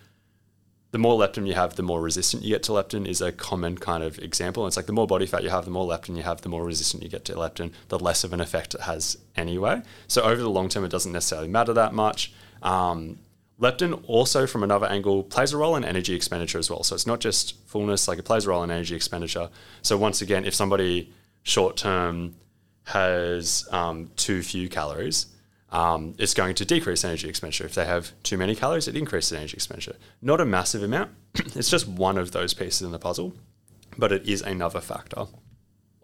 the 0.94 0.98
more 0.98 1.18
leptin 1.18 1.44
you 1.44 1.54
have, 1.54 1.74
the 1.74 1.82
more 1.82 2.00
resistant 2.00 2.44
you 2.44 2.50
get 2.50 2.62
to 2.62 2.70
leptin 2.70 3.04
is 3.04 3.20
a 3.20 3.32
common 3.32 3.76
kind 3.76 4.04
of 4.04 4.16
example. 4.20 4.64
It's 4.68 4.76
like 4.76 4.86
the 4.86 4.92
more 4.92 5.08
body 5.08 5.26
fat 5.26 5.42
you 5.42 5.50
have, 5.50 5.64
the 5.64 5.70
more 5.72 5.84
leptin 5.84 6.16
you 6.16 6.22
have, 6.22 6.42
the 6.42 6.48
more 6.48 6.64
resistant 6.64 7.02
you 7.02 7.08
get 7.08 7.24
to 7.24 7.32
leptin, 7.32 7.72
the 7.88 7.98
less 7.98 8.22
of 8.22 8.32
an 8.32 8.40
effect 8.40 8.76
it 8.76 8.82
has 8.82 9.18
anyway. 9.34 9.82
So 10.06 10.22
over 10.22 10.40
the 10.40 10.48
long 10.48 10.68
term, 10.68 10.84
it 10.84 10.92
doesn't 10.92 11.10
necessarily 11.10 11.48
matter 11.48 11.72
that 11.72 11.94
much. 11.94 12.32
Um, 12.62 13.18
leptin 13.60 14.04
also, 14.06 14.46
from 14.46 14.62
another 14.62 14.86
angle, 14.86 15.24
plays 15.24 15.52
a 15.52 15.56
role 15.56 15.74
in 15.74 15.84
energy 15.84 16.14
expenditure 16.14 16.60
as 16.60 16.70
well. 16.70 16.84
So 16.84 16.94
it's 16.94 17.08
not 17.08 17.18
just 17.18 17.58
fullness, 17.66 18.06
like 18.06 18.20
it 18.20 18.24
plays 18.24 18.46
a 18.46 18.50
role 18.50 18.62
in 18.62 18.70
energy 18.70 18.94
expenditure. 18.94 19.48
So 19.82 19.96
once 19.96 20.22
again, 20.22 20.44
if 20.44 20.54
somebody 20.54 21.12
short 21.42 21.76
term 21.76 22.36
has 22.84 23.66
um, 23.72 24.12
too 24.14 24.44
few 24.44 24.68
calories, 24.68 25.26
um, 25.75 26.14
it's 26.19 26.35
going 26.35 26.54
to 26.54 26.64
decrease 26.64 27.04
energy 27.04 27.28
expenditure. 27.28 27.64
If 27.64 27.75
they 27.75 27.85
have 27.85 28.12
too 28.23 28.38
many 28.38 28.54
calories, 28.54 28.87
it 28.87 28.97
increases 28.97 29.33
energy 29.33 29.57
expenditure. 29.57 29.97
Not 30.23 30.40
a 30.40 30.45
massive 30.45 30.85
amount. 30.85 31.11
it's 31.35 31.69
just 31.69 31.88
one 31.88 32.16
of 32.16 32.31
those 32.31 32.54
pieces 32.54 32.83
in 32.83 32.93
the 32.93 32.99
puzzle, 33.00 33.35
but 33.99 34.12
it 34.12 34.25
is 34.25 34.40
another 34.40 34.81
factor. 34.81 35.26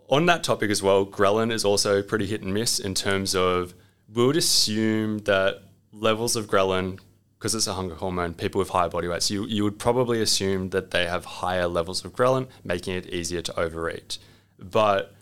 On 0.09 0.27
that 0.27 0.43
topic 0.43 0.73
as 0.73 0.83
well, 0.83 1.07
ghrelin 1.07 1.53
is 1.53 1.65
also 1.65 2.03
pretty 2.03 2.27
hit 2.27 2.43
and 2.43 2.53
miss 2.53 2.81
in 2.81 2.97
terms 2.97 3.37
of 3.37 3.75
we 4.13 4.27
would 4.27 4.37
assume 4.37 5.19
that 5.19 5.63
levels 5.93 6.35
of 6.35 6.49
ghrelin, 6.49 6.99
because 7.39 7.55
it's 7.55 7.69
a 7.69 7.75
hunger 7.75 7.95
hormone, 7.95 8.35
people 8.35 8.59
with 8.59 8.71
higher 8.71 8.89
body 8.89 9.07
weights, 9.07 9.31
you, 9.31 9.47
you 9.47 9.63
would 9.63 9.79
probably 9.79 10.21
assume 10.21 10.71
that 10.71 10.91
they 10.91 11.07
have 11.07 11.25
higher 11.25 11.69
levels 11.69 12.05
of 12.05 12.13
ghrelin, 12.13 12.49
making 12.65 12.97
it 12.97 13.07
easier 13.07 13.41
to 13.41 13.61
overeat. 13.61 14.19
But 14.59 15.15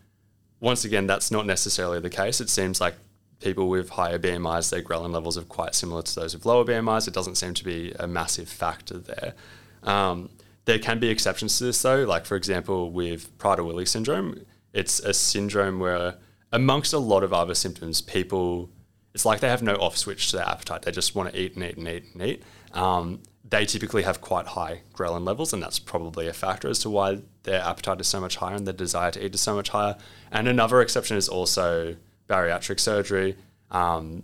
once 0.58 0.86
again, 0.86 1.06
that's 1.06 1.30
not 1.30 1.44
necessarily 1.44 2.00
the 2.00 2.08
case. 2.08 2.40
It 2.40 2.48
seems 2.48 2.80
like 2.80 2.94
people 3.40 3.68
with 3.68 3.90
higher 3.90 4.18
BMIs, 4.18 4.70
their 4.70 4.82
ghrelin 4.82 5.12
levels 5.12 5.38
are 5.38 5.42
quite 5.42 5.74
similar 5.74 6.02
to 6.02 6.14
those 6.14 6.34
with 6.34 6.46
lower 6.46 6.64
BMIs. 6.64 7.06
It 7.06 7.14
doesn't 7.14 7.36
seem 7.36 7.54
to 7.54 7.64
be 7.64 7.92
a 7.98 8.06
massive 8.06 8.48
factor 8.48 8.98
there. 8.98 9.34
Um, 9.82 10.30
there 10.64 10.78
can 10.78 10.98
be 10.98 11.08
exceptions 11.08 11.58
to 11.58 11.64
this 11.64 11.80
though. 11.80 12.04
Like 12.04 12.26
for 12.26 12.36
example, 12.36 12.90
with 12.90 13.36
Prader-Willi 13.38 13.86
syndrome, 13.86 14.44
it's 14.72 15.00
a 15.00 15.14
syndrome 15.14 15.78
where 15.78 16.16
amongst 16.52 16.92
a 16.92 16.98
lot 16.98 17.22
of 17.22 17.32
other 17.32 17.54
symptoms, 17.54 18.00
people 18.00 18.70
it's 19.14 19.24
like 19.24 19.40
they 19.40 19.48
have 19.48 19.62
no 19.62 19.74
off 19.74 19.96
switch 19.96 20.30
to 20.30 20.36
their 20.36 20.46
appetite. 20.46 20.82
They 20.82 20.92
just 20.92 21.14
want 21.14 21.32
to 21.32 21.40
eat 21.40 21.54
and 21.54 21.64
eat 21.64 21.76
and 21.76 21.88
eat 21.88 22.04
and 22.12 22.22
eat. 22.22 22.42
Um, 22.72 23.22
they 23.48 23.64
typically 23.64 24.02
have 24.02 24.20
quite 24.20 24.46
high 24.48 24.82
ghrelin 24.92 25.26
levels, 25.26 25.52
and 25.52 25.62
that's 25.62 25.78
probably 25.78 26.28
a 26.28 26.32
factor 26.32 26.68
as 26.68 26.78
to 26.80 26.90
why 26.90 27.22
their 27.44 27.62
appetite 27.62 28.00
is 28.00 28.06
so 28.06 28.20
much 28.20 28.36
higher 28.36 28.54
and 28.54 28.66
their 28.66 28.74
desire 28.74 29.10
to 29.12 29.24
eat 29.24 29.34
is 29.34 29.40
so 29.40 29.54
much 29.54 29.70
higher. 29.70 29.96
And 30.30 30.46
another 30.46 30.80
exception 30.80 31.16
is 31.16 31.28
also 31.28 31.96
bariatric 32.28 32.80
surgery. 32.80 33.36
Um, 33.70 34.22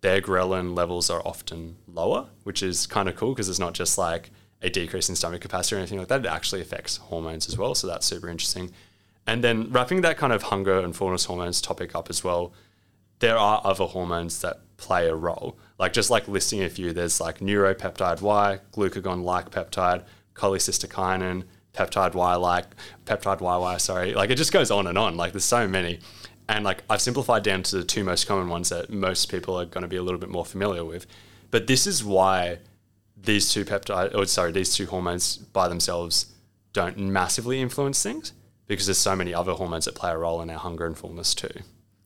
their 0.00 0.20
ghrelin 0.20 0.76
levels 0.76 1.10
are 1.10 1.22
often 1.24 1.76
lower, 1.86 2.26
which 2.44 2.62
is 2.62 2.86
kind 2.86 3.08
of 3.08 3.16
cool 3.16 3.30
because 3.30 3.48
it's 3.48 3.58
not 3.58 3.74
just 3.74 3.98
like 3.98 4.30
a 4.62 4.70
decrease 4.70 5.08
in 5.08 5.16
stomach 5.16 5.40
capacity 5.40 5.76
or 5.76 5.78
anything 5.78 5.98
like 5.98 6.08
that. 6.08 6.24
It 6.24 6.28
actually 6.28 6.60
affects 6.60 6.96
hormones 6.96 7.48
as 7.48 7.56
well, 7.56 7.74
so 7.74 7.86
that's 7.86 8.06
super 8.06 8.28
interesting. 8.28 8.70
And 9.26 9.44
then 9.44 9.70
wrapping 9.70 10.00
that 10.02 10.16
kind 10.16 10.32
of 10.32 10.44
hunger 10.44 10.78
and 10.78 10.94
fullness 10.94 11.26
hormones 11.26 11.60
topic 11.60 11.94
up 11.94 12.08
as 12.10 12.24
well, 12.24 12.52
there 13.18 13.36
are 13.36 13.60
other 13.64 13.84
hormones 13.84 14.40
that 14.40 14.60
play 14.76 15.08
a 15.08 15.14
role. 15.14 15.58
Like 15.78 15.92
just 15.92 16.10
like 16.10 16.28
listing 16.28 16.62
a 16.62 16.68
few, 16.68 16.92
there's 16.92 17.20
like 17.20 17.40
neuropeptide 17.40 18.22
Y, 18.22 18.60
glucagon 18.72 19.22
like 19.24 19.50
peptide, 19.50 20.04
cholecystokinin, 20.34 21.44
peptide 21.74 22.14
Y 22.14 22.34
like, 22.36 22.66
peptide 23.04 23.40
YY, 23.40 23.80
sorry. 23.80 24.14
Like 24.14 24.30
it 24.30 24.36
just 24.36 24.52
goes 24.52 24.70
on 24.70 24.86
and 24.86 24.96
on. 24.96 25.16
Like 25.16 25.32
there's 25.32 25.44
so 25.44 25.68
many. 25.68 25.98
And 26.48 26.64
like 26.64 26.82
I've 26.88 27.02
simplified 27.02 27.42
down 27.42 27.62
to 27.64 27.76
the 27.76 27.84
two 27.84 28.04
most 28.04 28.26
common 28.26 28.48
ones 28.48 28.70
that 28.70 28.90
most 28.90 29.30
people 29.30 29.58
are 29.60 29.66
going 29.66 29.82
to 29.82 29.88
be 29.88 29.96
a 29.96 30.02
little 30.02 30.20
bit 30.20 30.30
more 30.30 30.44
familiar 30.44 30.84
with. 30.84 31.06
But 31.50 31.66
this 31.66 31.86
is 31.86 32.02
why 32.04 32.58
these 33.16 33.52
two 33.52 33.64
peptide, 33.64 34.14
or 34.14 34.26
sorry, 34.26 34.52
these 34.52 34.74
two 34.74 34.86
hormones 34.86 35.36
by 35.36 35.68
themselves 35.68 36.26
don't 36.72 36.98
massively 36.98 37.60
influence 37.60 38.02
things 38.02 38.32
because 38.66 38.86
there's 38.86 38.98
so 38.98 39.16
many 39.16 39.34
other 39.34 39.52
hormones 39.52 39.86
that 39.86 39.94
play 39.94 40.10
a 40.10 40.16
role 40.16 40.40
in 40.42 40.50
our 40.50 40.58
hunger 40.58 40.86
and 40.86 40.96
fullness 40.96 41.34
too. 41.34 41.50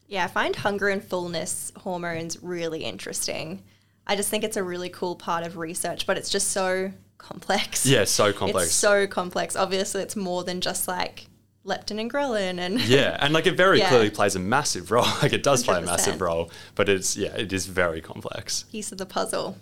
Yeah, 0.07 0.25
I 0.25 0.29
find 0.29 0.55
hunger 0.55 0.89
and 0.89 1.03
fullness 1.03 1.73
hormones 1.77 2.43
really 2.43 2.85
interesting. 2.85 3.63
I 4.07 4.17
just 4.17 4.29
think 4.29 4.45
it's 4.45 4.57
a 4.57 4.63
really 4.63 4.89
cool 4.89 5.17
part 5.17 5.45
of 5.45 5.57
research, 5.57 6.07
but 6.07 6.19
it's 6.19 6.31
just 6.31 6.49
so 6.49 6.93
complex. 7.19 7.87
Yeah, 7.87 8.05
so 8.05 8.33
complex. 8.35 8.67
It's 8.67 8.75
so 8.75 9.07
complex. 9.07 9.57
Obviously, 9.57 10.03
it's 10.03 10.17
more 10.17 10.45
than 10.45 10.61
just 10.61 10.87
like 10.87 11.27
leptin 11.65 12.01
and 12.01 12.13
ghrelin 12.13 12.59
and 12.59 12.81
yeah, 12.89 13.17
and 13.21 13.33
like 13.33 13.47
it 13.47 13.57
very 13.57 13.79
Yeah. 13.79 13.89
clearly 13.89 14.11
plays 14.11 14.35
a 14.35 14.39
massive 14.41 14.91
role. 14.91 15.07
Like 15.23 15.33
it 15.33 15.43
does 15.43 15.63
play 15.65 15.79
a 15.79 15.83
massive 15.83 16.21
role, 16.21 16.51
but 16.75 16.89
it's 16.89 17.17
yeah, 17.17 17.35
it 17.37 17.53
is 17.53 17.67
very 17.67 18.01
complex. 18.01 18.65
piece 18.73 18.91
of 18.93 18.99
the 18.99 19.07
puzzle. 19.07 19.57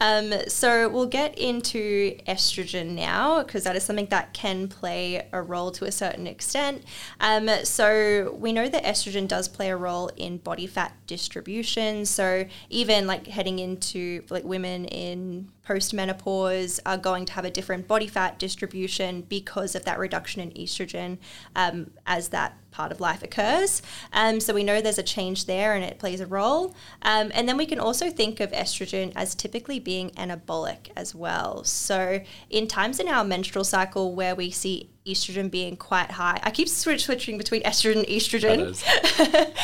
Um, 0.00 0.32
so 0.48 0.88
we'll 0.88 1.06
get 1.06 1.38
into 1.38 2.16
estrogen 2.26 2.92
now 2.92 3.42
because 3.42 3.64
that 3.64 3.76
is 3.76 3.84
something 3.84 4.06
that 4.06 4.32
can 4.32 4.66
play 4.66 5.28
a 5.32 5.42
role 5.42 5.70
to 5.72 5.84
a 5.84 5.92
certain 5.92 6.26
extent. 6.26 6.84
Um, 7.20 7.48
so 7.64 8.34
we 8.38 8.52
know 8.52 8.68
that 8.68 8.84
estrogen 8.84 9.28
does 9.28 9.46
play 9.48 9.70
a 9.70 9.76
role 9.76 10.10
in 10.16 10.38
body 10.38 10.66
fat 10.66 10.94
distribution. 11.06 12.06
So 12.06 12.46
even 12.70 13.06
like 13.06 13.26
heading 13.26 13.58
into 13.58 14.24
like 14.30 14.44
women 14.44 14.86
in 14.86 15.50
postmenopause 15.66 16.80
are 16.86 16.96
going 16.96 17.26
to 17.26 17.32
have 17.34 17.44
a 17.44 17.50
different 17.50 17.86
body 17.86 18.08
fat 18.08 18.38
distribution 18.38 19.20
because 19.28 19.74
of 19.74 19.84
that 19.84 19.98
reduction 19.98 20.40
in 20.40 20.50
estrogen 20.52 21.18
um, 21.54 21.90
as 22.06 22.30
that 22.30 22.56
part 22.70 22.92
of 22.92 23.00
life 23.00 23.22
occurs. 23.22 23.82
Um, 24.12 24.40
so 24.40 24.54
we 24.54 24.64
know 24.64 24.80
there's 24.80 24.98
a 24.98 25.02
change 25.02 25.46
there 25.46 25.74
and 25.74 25.84
it 25.84 25.98
plays 25.98 26.20
a 26.20 26.26
role. 26.26 26.74
Um, 27.02 27.30
and 27.34 27.48
then 27.48 27.56
we 27.56 27.66
can 27.66 27.78
also 27.78 28.10
think 28.10 28.40
of 28.40 28.50
estrogen 28.52 29.12
as 29.16 29.34
typically 29.34 29.78
being 29.78 30.10
anabolic 30.10 30.90
as 30.96 31.14
well. 31.14 31.64
So 31.64 32.20
in 32.48 32.66
times 32.66 33.00
in 33.00 33.08
our 33.08 33.24
menstrual 33.24 33.64
cycle 33.64 34.14
where 34.14 34.34
we 34.34 34.50
see 34.50 34.90
estrogen 35.06 35.50
being 35.50 35.76
quite 35.76 36.12
high, 36.12 36.40
I 36.42 36.50
keep 36.50 36.68
switch- 36.68 37.04
switching 37.04 37.38
between 37.38 37.62
estrogen 37.62 37.98
and 37.98 38.06
estrogen 38.06 38.70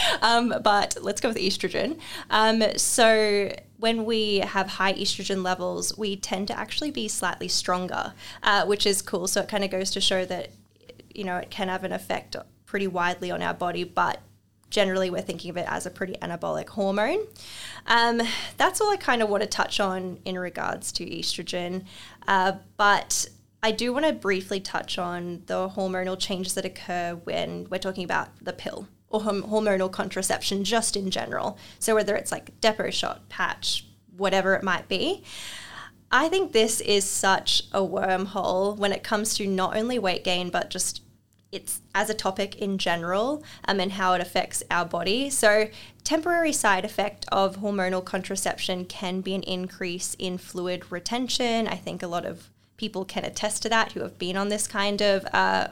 um, 0.22 0.54
but 0.62 0.96
let's 1.00 1.20
go 1.20 1.28
with 1.28 1.37
estrogen. 1.37 1.98
Um, 2.30 2.62
so 2.76 3.52
when 3.78 4.04
we 4.04 4.38
have 4.38 4.68
high 4.68 4.94
estrogen 4.94 5.42
levels, 5.42 5.96
we 5.98 6.16
tend 6.16 6.48
to 6.48 6.59
actually 6.59 6.90
be 6.90 7.09
slightly 7.09 7.48
stronger, 7.48 8.14
uh, 8.42 8.64
which 8.64 8.87
is 8.87 9.02
cool. 9.02 9.26
So 9.26 9.42
it 9.42 9.48
kind 9.48 9.64
of 9.64 9.70
goes 9.70 9.90
to 9.92 10.00
show 10.00 10.24
that 10.24 10.50
you 11.14 11.24
know 11.24 11.37
it 11.37 11.50
can 11.50 11.68
have 11.68 11.85
an 11.85 11.92
effect 11.92 12.37
pretty 12.66 12.87
widely 12.87 13.31
on 13.31 13.42
our 13.42 13.55
body, 13.55 13.85
but 13.85 14.20
generally 14.68 15.09
we're 15.11 15.22
thinking 15.22 15.50
of 15.50 15.57
it 15.57 15.66
as 15.68 15.87
a 15.87 15.90
pretty 15.90 16.14
anabolic 16.14 16.68
hormone. 16.68 17.20
Um, 17.87 18.20
that's 18.57 18.81
all 18.81 18.90
I 18.90 18.96
kind 18.96 19.22
of 19.22 19.29
want 19.29 19.42
to 19.42 19.48
touch 19.48 19.81
on 19.81 20.18
in 20.24 20.38
regards 20.38 20.92
to 20.92 21.07
estrogen, 21.07 21.85
uh, 22.29 22.52
but. 22.76 23.26
I 23.62 23.72
do 23.72 23.92
want 23.92 24.05
to 24.05 24.12
briefly 24.12 24.61
touch 24.61 24.96
on 24.96 25.42
the 25.46 25.70
hormonal 25.70 26.16
changes 26.16 26.55
that 26.55 26.64
occur 26.64 27.18
when 27.24 27.66
we're 27.68 27.79
talking 27.79 28.05
about 28.05 28.29
the 28.40 28.52
pill 28.52 28.87
or 29.09 29.20
horm- 29.20 29.48
hormonal 29.48 29.90
contraception 29.90 30.62
just 30.62 30.96
in 30.96 31.11
general. 31.11 31.59
So 31.79 31.94
whether 31.94 32.14
it's 32.14 32.31
like 32.31 32.61
depot 32.61 32.90
shot, 32.90 33.29
patch, 33.29 33.87
whatever 34.16 34.55
it 34.55 34.62
might 34.62 34.88
be. 34.88 35.24
I 36.11 36.29
think 36.29 36.52
this 36.52 36.81
is 36.81 37.05
such 37.05 37.64
a 37.72 37.81
wormhole 37.81 38.76
when 38.76 38.92
it 38.92 39.02
comes 39.02 39.35
to 39.35 39.46
not 39.46 39.76
only 39.76 39.98
weight 39.98 40.22
gain 40.22 40.50
but 40.50 40.70
just 40.70 41.02
it's 41.52 41.80
as 41.94 42.11
a 42.11 42.14
topic 42.14 42.56
in 42.56 42.78
general 42.78 43.42
um, 43.66 43.80
and 43.80 43.92
how 43.92 44.14
it 44.14 44.20
affects 44.20 44.62
our 44.70 44.85
body. 44.85 45.30
So, 45.30 45.68
temporary 46.04 46.52
side 46.52 46.85
effect 46.85 47.24
of 47.32 47.59
hormonal 47.59 48.04
contraception 48.04 48.85
can 48.85 49.20
be 49.20 49.35
an 49.35 49.42
increase 49.42 50.14
in 50.18 50.38
fluid 50.38 50.90
retention. 50.90 51.66
I 51.68 51.76
think 51.76 52.02
a 52.02 52.06
lot 52.09 52.24
of 52.24 52.50
people 52.76 53.04
can 53.04 53.24
attest 53.24 53.62
to 53.62 53.68
that 53.70 53.92
who 53.92 54.00
have 54.00 54.18
been 54.18 54.37
on 54.37 54.48
this 54.48 54.66
kind 54.66 55.00
of 55.00 55.24
uh, 55.32 55.68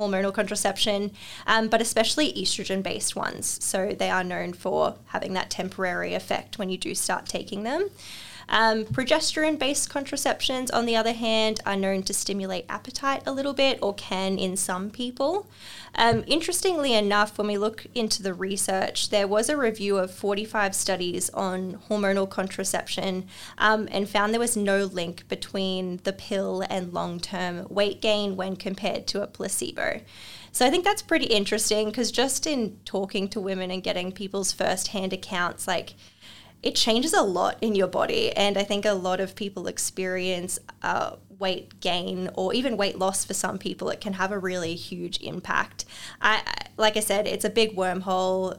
hormonal 0.00 0.32
contraception, 0.32 1.12
um, 1.46 1.68
but 1.68 1.82
especially 1.82 2.32
estrogen 2.32 2.82
based 2.82 3.16
ones. 3.16 3.62
So, 3.64 3.94
they 3.98 4.10
are 4.10 4.24
known 4.24 4.52
for 4.52 4.96
having 5.06 5.34
that 5.34 5.50
temporary 5.50 6.14
effect 6.14 6.58
when 6.58 6.70
you 6.70 6.78
do 6.78 6.94
start 6.94 7.26
taking 7.26 7.64
them. 7.64 7.90
Um, 8.48 8.84
progesterone 8.84 9.58
based 9.58 9.90
contraceptions, 9.90 10.70
on 10.70 10.86
the 10.86 10.96
other 10.96 11.12
hand, 11.12 11.60
are 11.66 11.76
known 11.76 12.02
to 12.04 12.14
stimulate 12.14 12.64
appetite 12.68 13.22
a 13.26 13.32
little 13.32 13.54
bit 13.54 13.78
or 13.82 13.94
can 13.94 14.38
in 14.38 14.56
some 14.56 14.90
people. 14.90 15.48
Um, 15.96 16.24
interestingly 16.26 16.94
enough, 16.94 17.38
when 17.38 17.46
we 17.46 17.58
look 17.58 17.86
into 17.94 18.22
the 18.22 18.34
research, 18.34 19.10
there 19.10 19.26
was 19.26 19.48
a 19.48 19.56
review 19.56 19.96
of 19.98 20.12
45 20.12 20.74
studies 20.74 21.30
on 21.30 21.80
hormonal 21.88 22.28
contraception 22.28 23.26
um, 23.58 23.88
and 23.90 24.08
found 24.08 24.32
there 24.32 24.40
was 24.40 24.56
no 24.56 24.84
link 24.84 25.26
between 25.28 26.00
the 26.04 26.12
pill 26.12 26.62
and 26.68 26.92
long 26.92 27.18
term 27.18 27.66
weight 27.70 28.00
gain 28.00 28.36
when 28.36 28.56
compared 28.56 29.06
to 29.08 29.22
a 29.22 29.26
placebo. 29.26 30.00
So 30.52 30.64
I 30.64 30.70
think 30.70 30.84
that's 30.84 31.02
pretty 31.02 31.26
interesting 31.26 31.88
because 31.88 32.10
just 32.10 32.46
in 32.46 32.78
talking 32.84 33.28
to 33.28 33.40
women 33.40 33.70
and 33.70 33.82
getting 33.82 34.12
people's 34.12 34.52
first 34.52 34.88
hand 34.88 35.12
accounts, 35.12 35.66
like, 35.66 35.94
it 36.62 36.74
changes 36.74 37.12
a 37.12 37.22
lot 37.22 37.58
in 37.60 37.74
your 37.74 37.88
body. 37.88 38.32
And 38.32 38.58
I 38.58 38.64
think 38.64 38.84
a 38.84 38.92
lot 38.92 39.20
of 39.20 39.34
people 39.34 39.66
experience 39.66 40.58
uh, 40.82 41.16
weight 41.38 41.80
gain 41.80 42.30
or 42.34 42.54
even 42.54 42.76
weight 42.76 42.98
loss 42.98 43.24
for 43.24 43.34
some 43.34 43.58
people. 43.58 43.90
It 43.90 44.00
can 44.00 44.14
have 44.14 44.32
a 44.32 44.38
really 44.38 44.74
huge 44.74 45.20
impact. 45.20 45.84
I, 46.20 46.42
like 46.76 46.96
I 46.96 47.00
said, 47.00 47.26
it's 47.26 47.44
a 47.44 47.50
big 47.50 47.76
wormhole. 47.76 48.58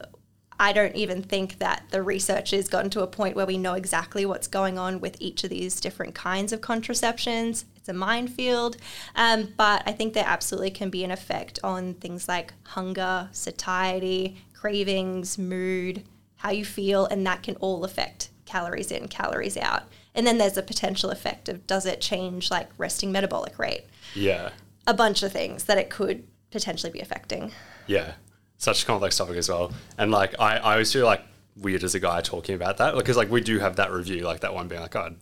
I 0.60 0.72
don't 0.72 0.96
even 0.96 1.22
think 1.22 1.58
that 1.58 1.84
the 1.90 2.02
research 2.02 2.50
has 2.50 2.68
gotten 2.68 2.90
to 2.90 3.02
a 3.02 3.06
point 3.06 3.36
where 3.36 3.46
we 3.46 3.58
know 3.58 3.74
exactly 3.74 4.26
what's 4.26 4.48
going 4.48 4.76
on 4.76 5.00
with 5.00 5.16
each 5.20 5.44
of 5.44 5.50
these 5.50 5.80
different 5.80 6.14
kinds 6.14 6.52
of 6.52 6.60
contraceptions. 6.60 7.64
It's 7.76 7.88
a 7.88 7.92
minefield, 7.92 8.76
um, 9.14 9.54
but 9.56 9.82
I 9.86 9.92
think 9.92 10.14
there 10.14 10.24
absolutely 10.26 10.72
can 10.72 10.90
be 10.90 11.04
an 11.04 11.12
effect 11.12 11.60
on 11.62 11.94
things 11.94 12.26
like 12.26 12.54
hunger, 12.64 13.28
satiety, 13.30 14.38
cravings, 14.52 15.38
mood, 15.38 16.02
how 16.38 16.50
you 16.50 16.64
feel, 16.64 17.06
and 17.06 17.26
that 17.26 17.42
can 17.42 17.54
all 17.56 17.84
affect 17.84 18.30
calories 18.46 18.90
in, 18.90 19.08
calories 19.08 19.56
out. 19.56 19.82
And 20.14 20.26
then 20.26 20.38
there's 20.38 20.56
a 20.56 20.62
potential 20.62 21.10
effect 21.10 21.48
of 21.48 21.66
does 21.66 21.86
it 21.86 22.00
change 22.00 22.50
like 22.50 22.68
resting 22.78 23.12
metabolic 23.12 23.58
rate? 23.58 23.84
Yeah, 24.14 24.50
A 24.86 24.94
bunch 24.94 25.22
of 25.22 25.30
things 25.32 25.64
that 25.64 25.78
it 25.78 25.90
could 25.90 26.24
potentially 26.50 26.90
be 26.90 27.00
affecting. 27.00 27.52
yeah, 27.86 28.14
such 28.56 28.82
a 28.82 28.86
complex 28.86 29.16
topic 29.16 29.36
as 29.36 29.48
well. 29.48 29.72
And 29.98 30.10
like 30.10 30.34
I, 30.40 30.56
I 30.56 30.72
always 30.72 30.92
feel 30.92 31.04
like 31.06 31.22
weird 31.56 31.84
as 31.84 31.94
a 31.94 32.00
guy 32.00 32.20
talking 32.20 32.54
about 32.54 32.78
that 32.78 32.94
because 32.94 33.16
like 33.16 33.30
we 33.30 33.40
do 33.40 33.58
have 33.58 33.76
that 33.76 33.92
review, 33.92 34.22
like 34.22 34.40
that 34.40 34.54
one 34.54 34.66
being 34.68 34.80
like, 34.80 34.92
God, 34.92 35.16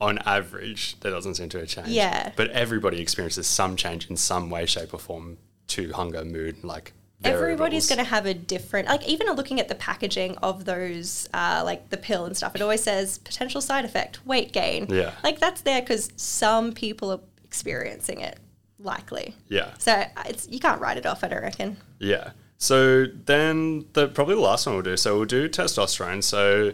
on 0.00 0.18
average, 0.26 0.98
there 1.00 1.12
doesn't 1.12 1.36
seem 1.36 1.48
to 1.50 1.58
have 1.60 1.68
changed. 1.68 1.90
Yeah. 1.90 2.32
but 2.36 2.50
everybody 2.50 3.00
experiences 3.00 3.46
some 3.46 3.76
change 3.76 4.10
in 4.10 4.16
some 4.16 4.50
way, 4.50 4.66
shape, 4.66 4.92
or 4.92 4.98
form 4.98 5.38
to 5.68 5.92
hunger, 5.92 6.24
mood, 6.24 6.64
like. 6.64 6.92
Everybody's 7.24 7.88
going 7.88 7.98
to 7.98 8.04
have 8.04 8.26
a 8.26 8.34
different, 8.34 8.88
like 8.88 9.06
even 9.06 9.26
looking 9.28 9.60
at 9.60 9.68
the 9.68 9.74
packaging 9.74 10.36
of 10.38 10.64
those, 10.64 11.28
uh, 11.34 11.62
like 11.64 11.90
the 11.90 11.96
pill 11.96 12.24
and 12.24 12.36
stuff, 12.36 12.54
it 12.54 12.62
always 12.62 12.82
says 12.82 13.18
potential 13.18 13.60
side 13.60 13.84
effect, 13.84 14.24
weight 14.26 14.52
gain. 14.52 14.86
Yeah. 14.88 15.12
Like 15.22 15.38
that's 15.38 15.62
there 15.62 15.80
because 15.80 16.10
some 16.16 16.72
people 16.72 17.10
are 17.12 17.20
experiencing 17.44 18.20
it, 18.20 18.38
likely. 18.78 19.34
Yeah. 19.48 19.74
So 19.78 19.92
uh, 19.92 20.06
it's 20.26 20.48
you 20.48 20.58
can't 20.58 20.80
write 20.80 20.96
it 20.96 21.06
off, 21.06 21.22
I 21.24 21.28
don't 21.28 21.42
reckon. 21.42 21.76
Yeah. 21.98 22.30
So 22.58 23.06
then 23.06 23.86
the 23.92 24.08
probably 24.08 24.36
the 24.36 24.40
last 24.40 24.66
one 24.66 24.76
we'll 24.76 24.82
do. 24.82 24.96
So 24.96 25.16
we'll 25.16 25.24
do 25.24 25.48
testosterone. 25.48 26.22
So 26.22 26.72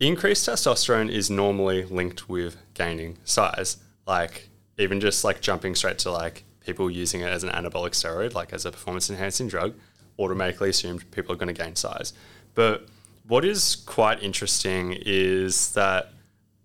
increased 0.00 0.48
testosterone 0.48 1.10
is 1.10 1.30
normally 1.30 1.84
linked 1.84 2.28
with 2.28 2.56
gaining 2.74 3.18
size. 3.24 3.76
Like 4.06 4.48
even 4.78 5.00
just 5.00 5.22
like 5.22 5.40
jumping 5.40 5.74
straight 5.74 5.98
to 6.00 6.10
like 6.10 6.44
people 6.70 6.90
using 6.90 7.20
it 7.20 7.28
as 7.28 7.42
an 7.42 7.50
anabolic 7.50 7.92
steroid, 7.92 8.34
like 8.34 8.52
as 8.52 8.64
a 8.64 8.70
performance 8.70 9.10
enhancing 9.10 9.48
drug, 9.48 9.74
automatically 10.18 10.70
assumed 10.70 11.10
people 11.10 11.32
are 11.32 11.36
going 11.36 11.54
to 11.54 11.62
gain 11.64 11.74
size. 11.74 12.12
But 12.54 12.86
what 13.26 13.44
is 13.44 13.76
quite 13.86 14.22
interesting 14.22 14.96
is 15.04 15.72
that 15.72 16.12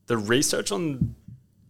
the 0.08 0.18
research 0.18 0.72
on 0.72 1.16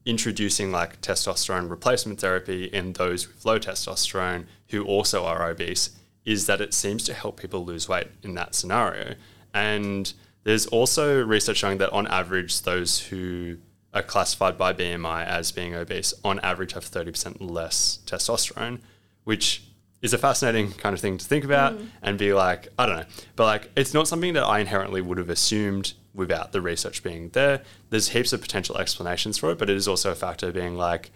introducing 0.06 0.71
like 0.71 1.02
testosterone 1.02 1.69
replacement 1.69 2.19
therapy 2.19 2.65
in 2.65 2.93
those 2.93 3.28
with 3.28 3.45
low 3.45 3.58
testosterone 3.58 4.45
who 4.69 4.84
also 4.84 5.26
are 5.26 5.50
obese 5.50 5.91
is 6.26 6.45
that 6.48 6.60
it 6.60 6.74
seems 6.74 7.04
to 7.04 7.13
help 7.13 7.39
people 7.39 7.63
lose 7.63 7.88
weight 7.88 8.08
in 8.24 8.36
that 8.36 8.54
scenario. 8.54 9.15
And 9.54 10.13
there's 10.43 10.65
also 10.67 11.24
research 11.24 11.58
showing 11.58 11.78
that 11.80 11.91
on 11.91 12.08
average, 12.08 12.62
those 12.62 13.00
who 13.00 13.58
are 13.95 14.03
classified 14.03 14.58
by 14.58 14.73
BMI 14.73 15.25
as 15.25 15.51
being 15.53 15.73
obese 15.73 16.13
on 16.23 16.39
average 16.41 16.73
have 16.73 16.84
30% 16.84 17.38
less 17.39 17.99
testosterone, 18.05 18.81
which 19.23 19.63
is 20.01 20.13
a 20.13 20.17
fascinating 20.17 20.73
kind 20.73 20.93
of 20.93 20.99
thing 20.99 21.17
to 21.17 21.25
think 21.25 21.45
about 21.45 21.73
mm. 21.73 21.88
and 22.01 22.17
be 22.17 22.34
like, 22.34 22.67
I 22.77 22.86
don't 22.86 22.97
know. 22.97 23.05
But 23.36 23.45
like, 23.45 23.71
it's 23.75 23.93
not 23.93 24.08
something 24.08 24.34
that 24.34 24.43
I 24.43 24.60
inherently 24.60 25.01
would 25.01 25.17
have 25.17 25.29
assumed 25.29 25.93
without 26.13 26.51
the 26.51 26.62
research 26.62 27.01
being 27.01 27.29
there. 27.29 27.63
There's 27.89 28.10
heaps 28.10 28.34
of 28.34 28.41
potential 28.41 28.77
explanations 28.77 29.38
for 29.38 29.49
it, 29.51 29.58
but 29.58 29.69
it 29.69 29.77
is 29.77 29.88
also 29.88 30.12
a 30.12 30.15
factor 30.15 30.51
being 30.51 30.75
like, 30.75 31.12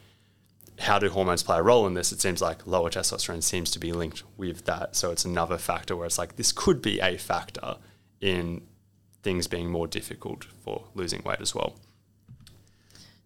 how 0.80 0.98
do 0.98 1.10
hormones 1.10 1.44
play 1.44 1.58
a 1.58 1.62
role 1.62 1.86
in 1.86 1.94
this? 1.94 2.14
It 2.14 2.22
seems 2.22 2.42
like 2.42 2.66
lower 2.66 2.90
testosterone 2.90 3.44
seems 3.44 3.70
to 3.72 3.80
be 3.80 3.92
linked 3.92 4.24
with 4.38 4.64
that. 4.66 4.96
So 4.96 5.12
it's 5.12 5.26
another 5.26 5.58
factor 5.58 5.96
where 5.98 6.06
it's 6.06 6.18
like, 6.18 6.38
this 6.38 6.54
could 6.54 6.82
be 6.82 7.02
a 7.02 7.18
factor 7.18 7.76
in 8.22 8.62
things 9.22 9.48
being 9.48 9.70
more 9.70 9.88
difficult 9.88 10.46
for 10.64 10.86
losing 10.96 11.22
weight 11.24 11.42
as 11.42 11.54
well. 11.54 11.76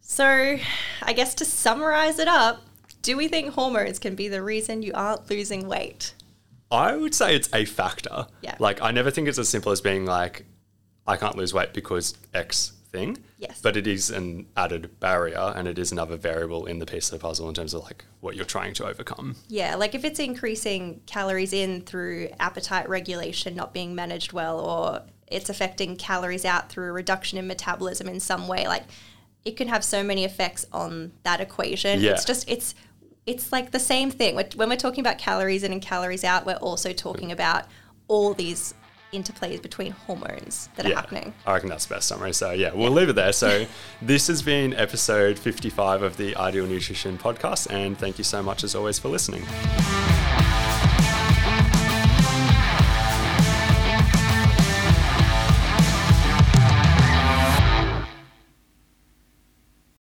So, 0.05 0.57
I 1.01 1.13
guess 1.13 1.33
to 1.35 1.45
summarize 1.45 2.19
it 2.19 2.27
up, 2.27 2.61
do 3.01 3.17
we 3.17 3.29
think 3.29 3.53
hormones 3.53 3.99
can 3.99 4.15
be 4.15 4.27
the 4.27 4.43
reason 4.43 4.83
you 4.83 4.91
aren't 4.93 5.29
losing 5.29 5.67
weight? 5.67 6.13
I 6.69 6.95
would 6.95 7.15
say 7.15 7.35
it's 7.35 7.49
a 7.53 7.65
factor. 7.65 8.27
Yeah. 8.41 8.55
Like, 8.59 8.81
I 8.81 8.91
never 8.91 9.09
think 9.09 9.27
it's 9.27 9.39
as 9.39 9.47
simple 9.47 9.71
as 9.71 9.79
being 9.79 10.05
like, 10.05 10.45
I 11.07 11.15
can't 11.15 11.37
lose 11.37 11.53
weight 11.53 11.73
because 11.73 12.15
X 12.33 12.73
thing. 12.91 13.17
Yes. 13.39 13.59
But 13.61 13.75
it 13.75 13.87
is 13.87 14.09
an 14.09 14.45
added 14.55 14.99
barrier 14.99 15.53
and 15.55 15.67
it 15.67 15.79
is 15.79 15.91
another 15.91 16.15
variable 16.15 16.65
in 16.65 16.79
the 16.79 16.85
piece 16.85 17.11
of 17.11 17.19
the 17.19 17.23
puzzle 17.25 17.49
in 17.49 17.55
terms 17.55 17.73
of 17.73 17.83
like 17.83 18.05
what 18.19 18.35
you're 18.35 18.45
trying 18.45 18.73
to 18.75 18.85
overcome. 18.85 19.35
Yeah, 19.47 19.75
like 19.75 19.95
if 19.95 20.05
it's 20.05 20.19
increasing 20.19 21.01
calories 21.05 21.53
in 21.53 21.81
through 21.81 22.29
appetite 22.39 22.87
regulation 22.87 23.55
not 23.55 23.73
being 23.73 23.95
managed 23.95 24.31
well 24.31 24.59
or 24.59 25.01
it's 25.27 25.49
affecting 25.49 25.95
calories 25.95 26.45
out 26.45 26.69
through 26.69 26.89
a 26.89 26.91
reduction 26.91 27.37
in 27.39 27.47
metabolism 27.47 28.07
in 28.07 28.19
some 28.19 28.47
way, 28.47 28.67
like 28.67 28.83
it 29.45 29.57
can 29.57 29.67
have 29.67 29.83
so 29.83 30.03
many 30.03 30.23
effects 30.23 30.65
on 30.71 31.11
that 31.23 31.41
equation. 31.41 31.99
Yeah. 31.99 32.11
It's 32.11 32.25
just 32.25 32.49
it's 32.49 32.75
it's 33.25 33.51
like 33.51 33.71
the 33.71 33.79
same 33.79 34.11
thing. 34.11 34.35
When 34.55 34.69
we're 34.69 34.75
talking 34.75 35.01
about 35.01 35.17
calories 35.17 35.63
in 35.63 35.71
and 35.71 35.81
calories 35.81 36.23
out, 36.23 36.45
we're 36.45 36.55
also 36.55 36.91
talking 36.93 37.29
mm. 37.29 37.33
about 37.33 37.65
all 38.07 38.33
these 38.33 38.73
interplays 39.13 39.61
between 39.61 39.91
hormones 39.91 40.69
that 40.75 40.85
yeah, 40.85 40.93
are 40.93 40.95
happening. 40.95 41.33
I 41.45 41.53
reckon 41.53 41.69
that's 41.69 41.85
the 41.85 41.95
best 41.95 42.07
summary. 42.07 42.33
So 42.33 42.51
yeah, 42.51 42.73
we'll 42.73 42.89
yeah. 42.89 42.95
leave 42.95 43.09
it 43.09 43.13
there. 43.13 43.31
So 43.31 43.65
this 44.01 44.27
has 44.27 44.41
been 44.41 44.73
episode 44.73 45.37
55 45.39 46.01
of 46.01 46.17
the 46.17 46.35
Ideal 46.35 46.65
Nutrition 46.65 47.17
podcast, 47.17 47.71
and 47.71 47.97
thank 47.97 48.17
you 48.17 48.23
so 48.23 48.41
much 48.41 48.63
as 48.63 48.75
always 48.75 48.99
for 48.99 49.09
listening. 49.09 49.43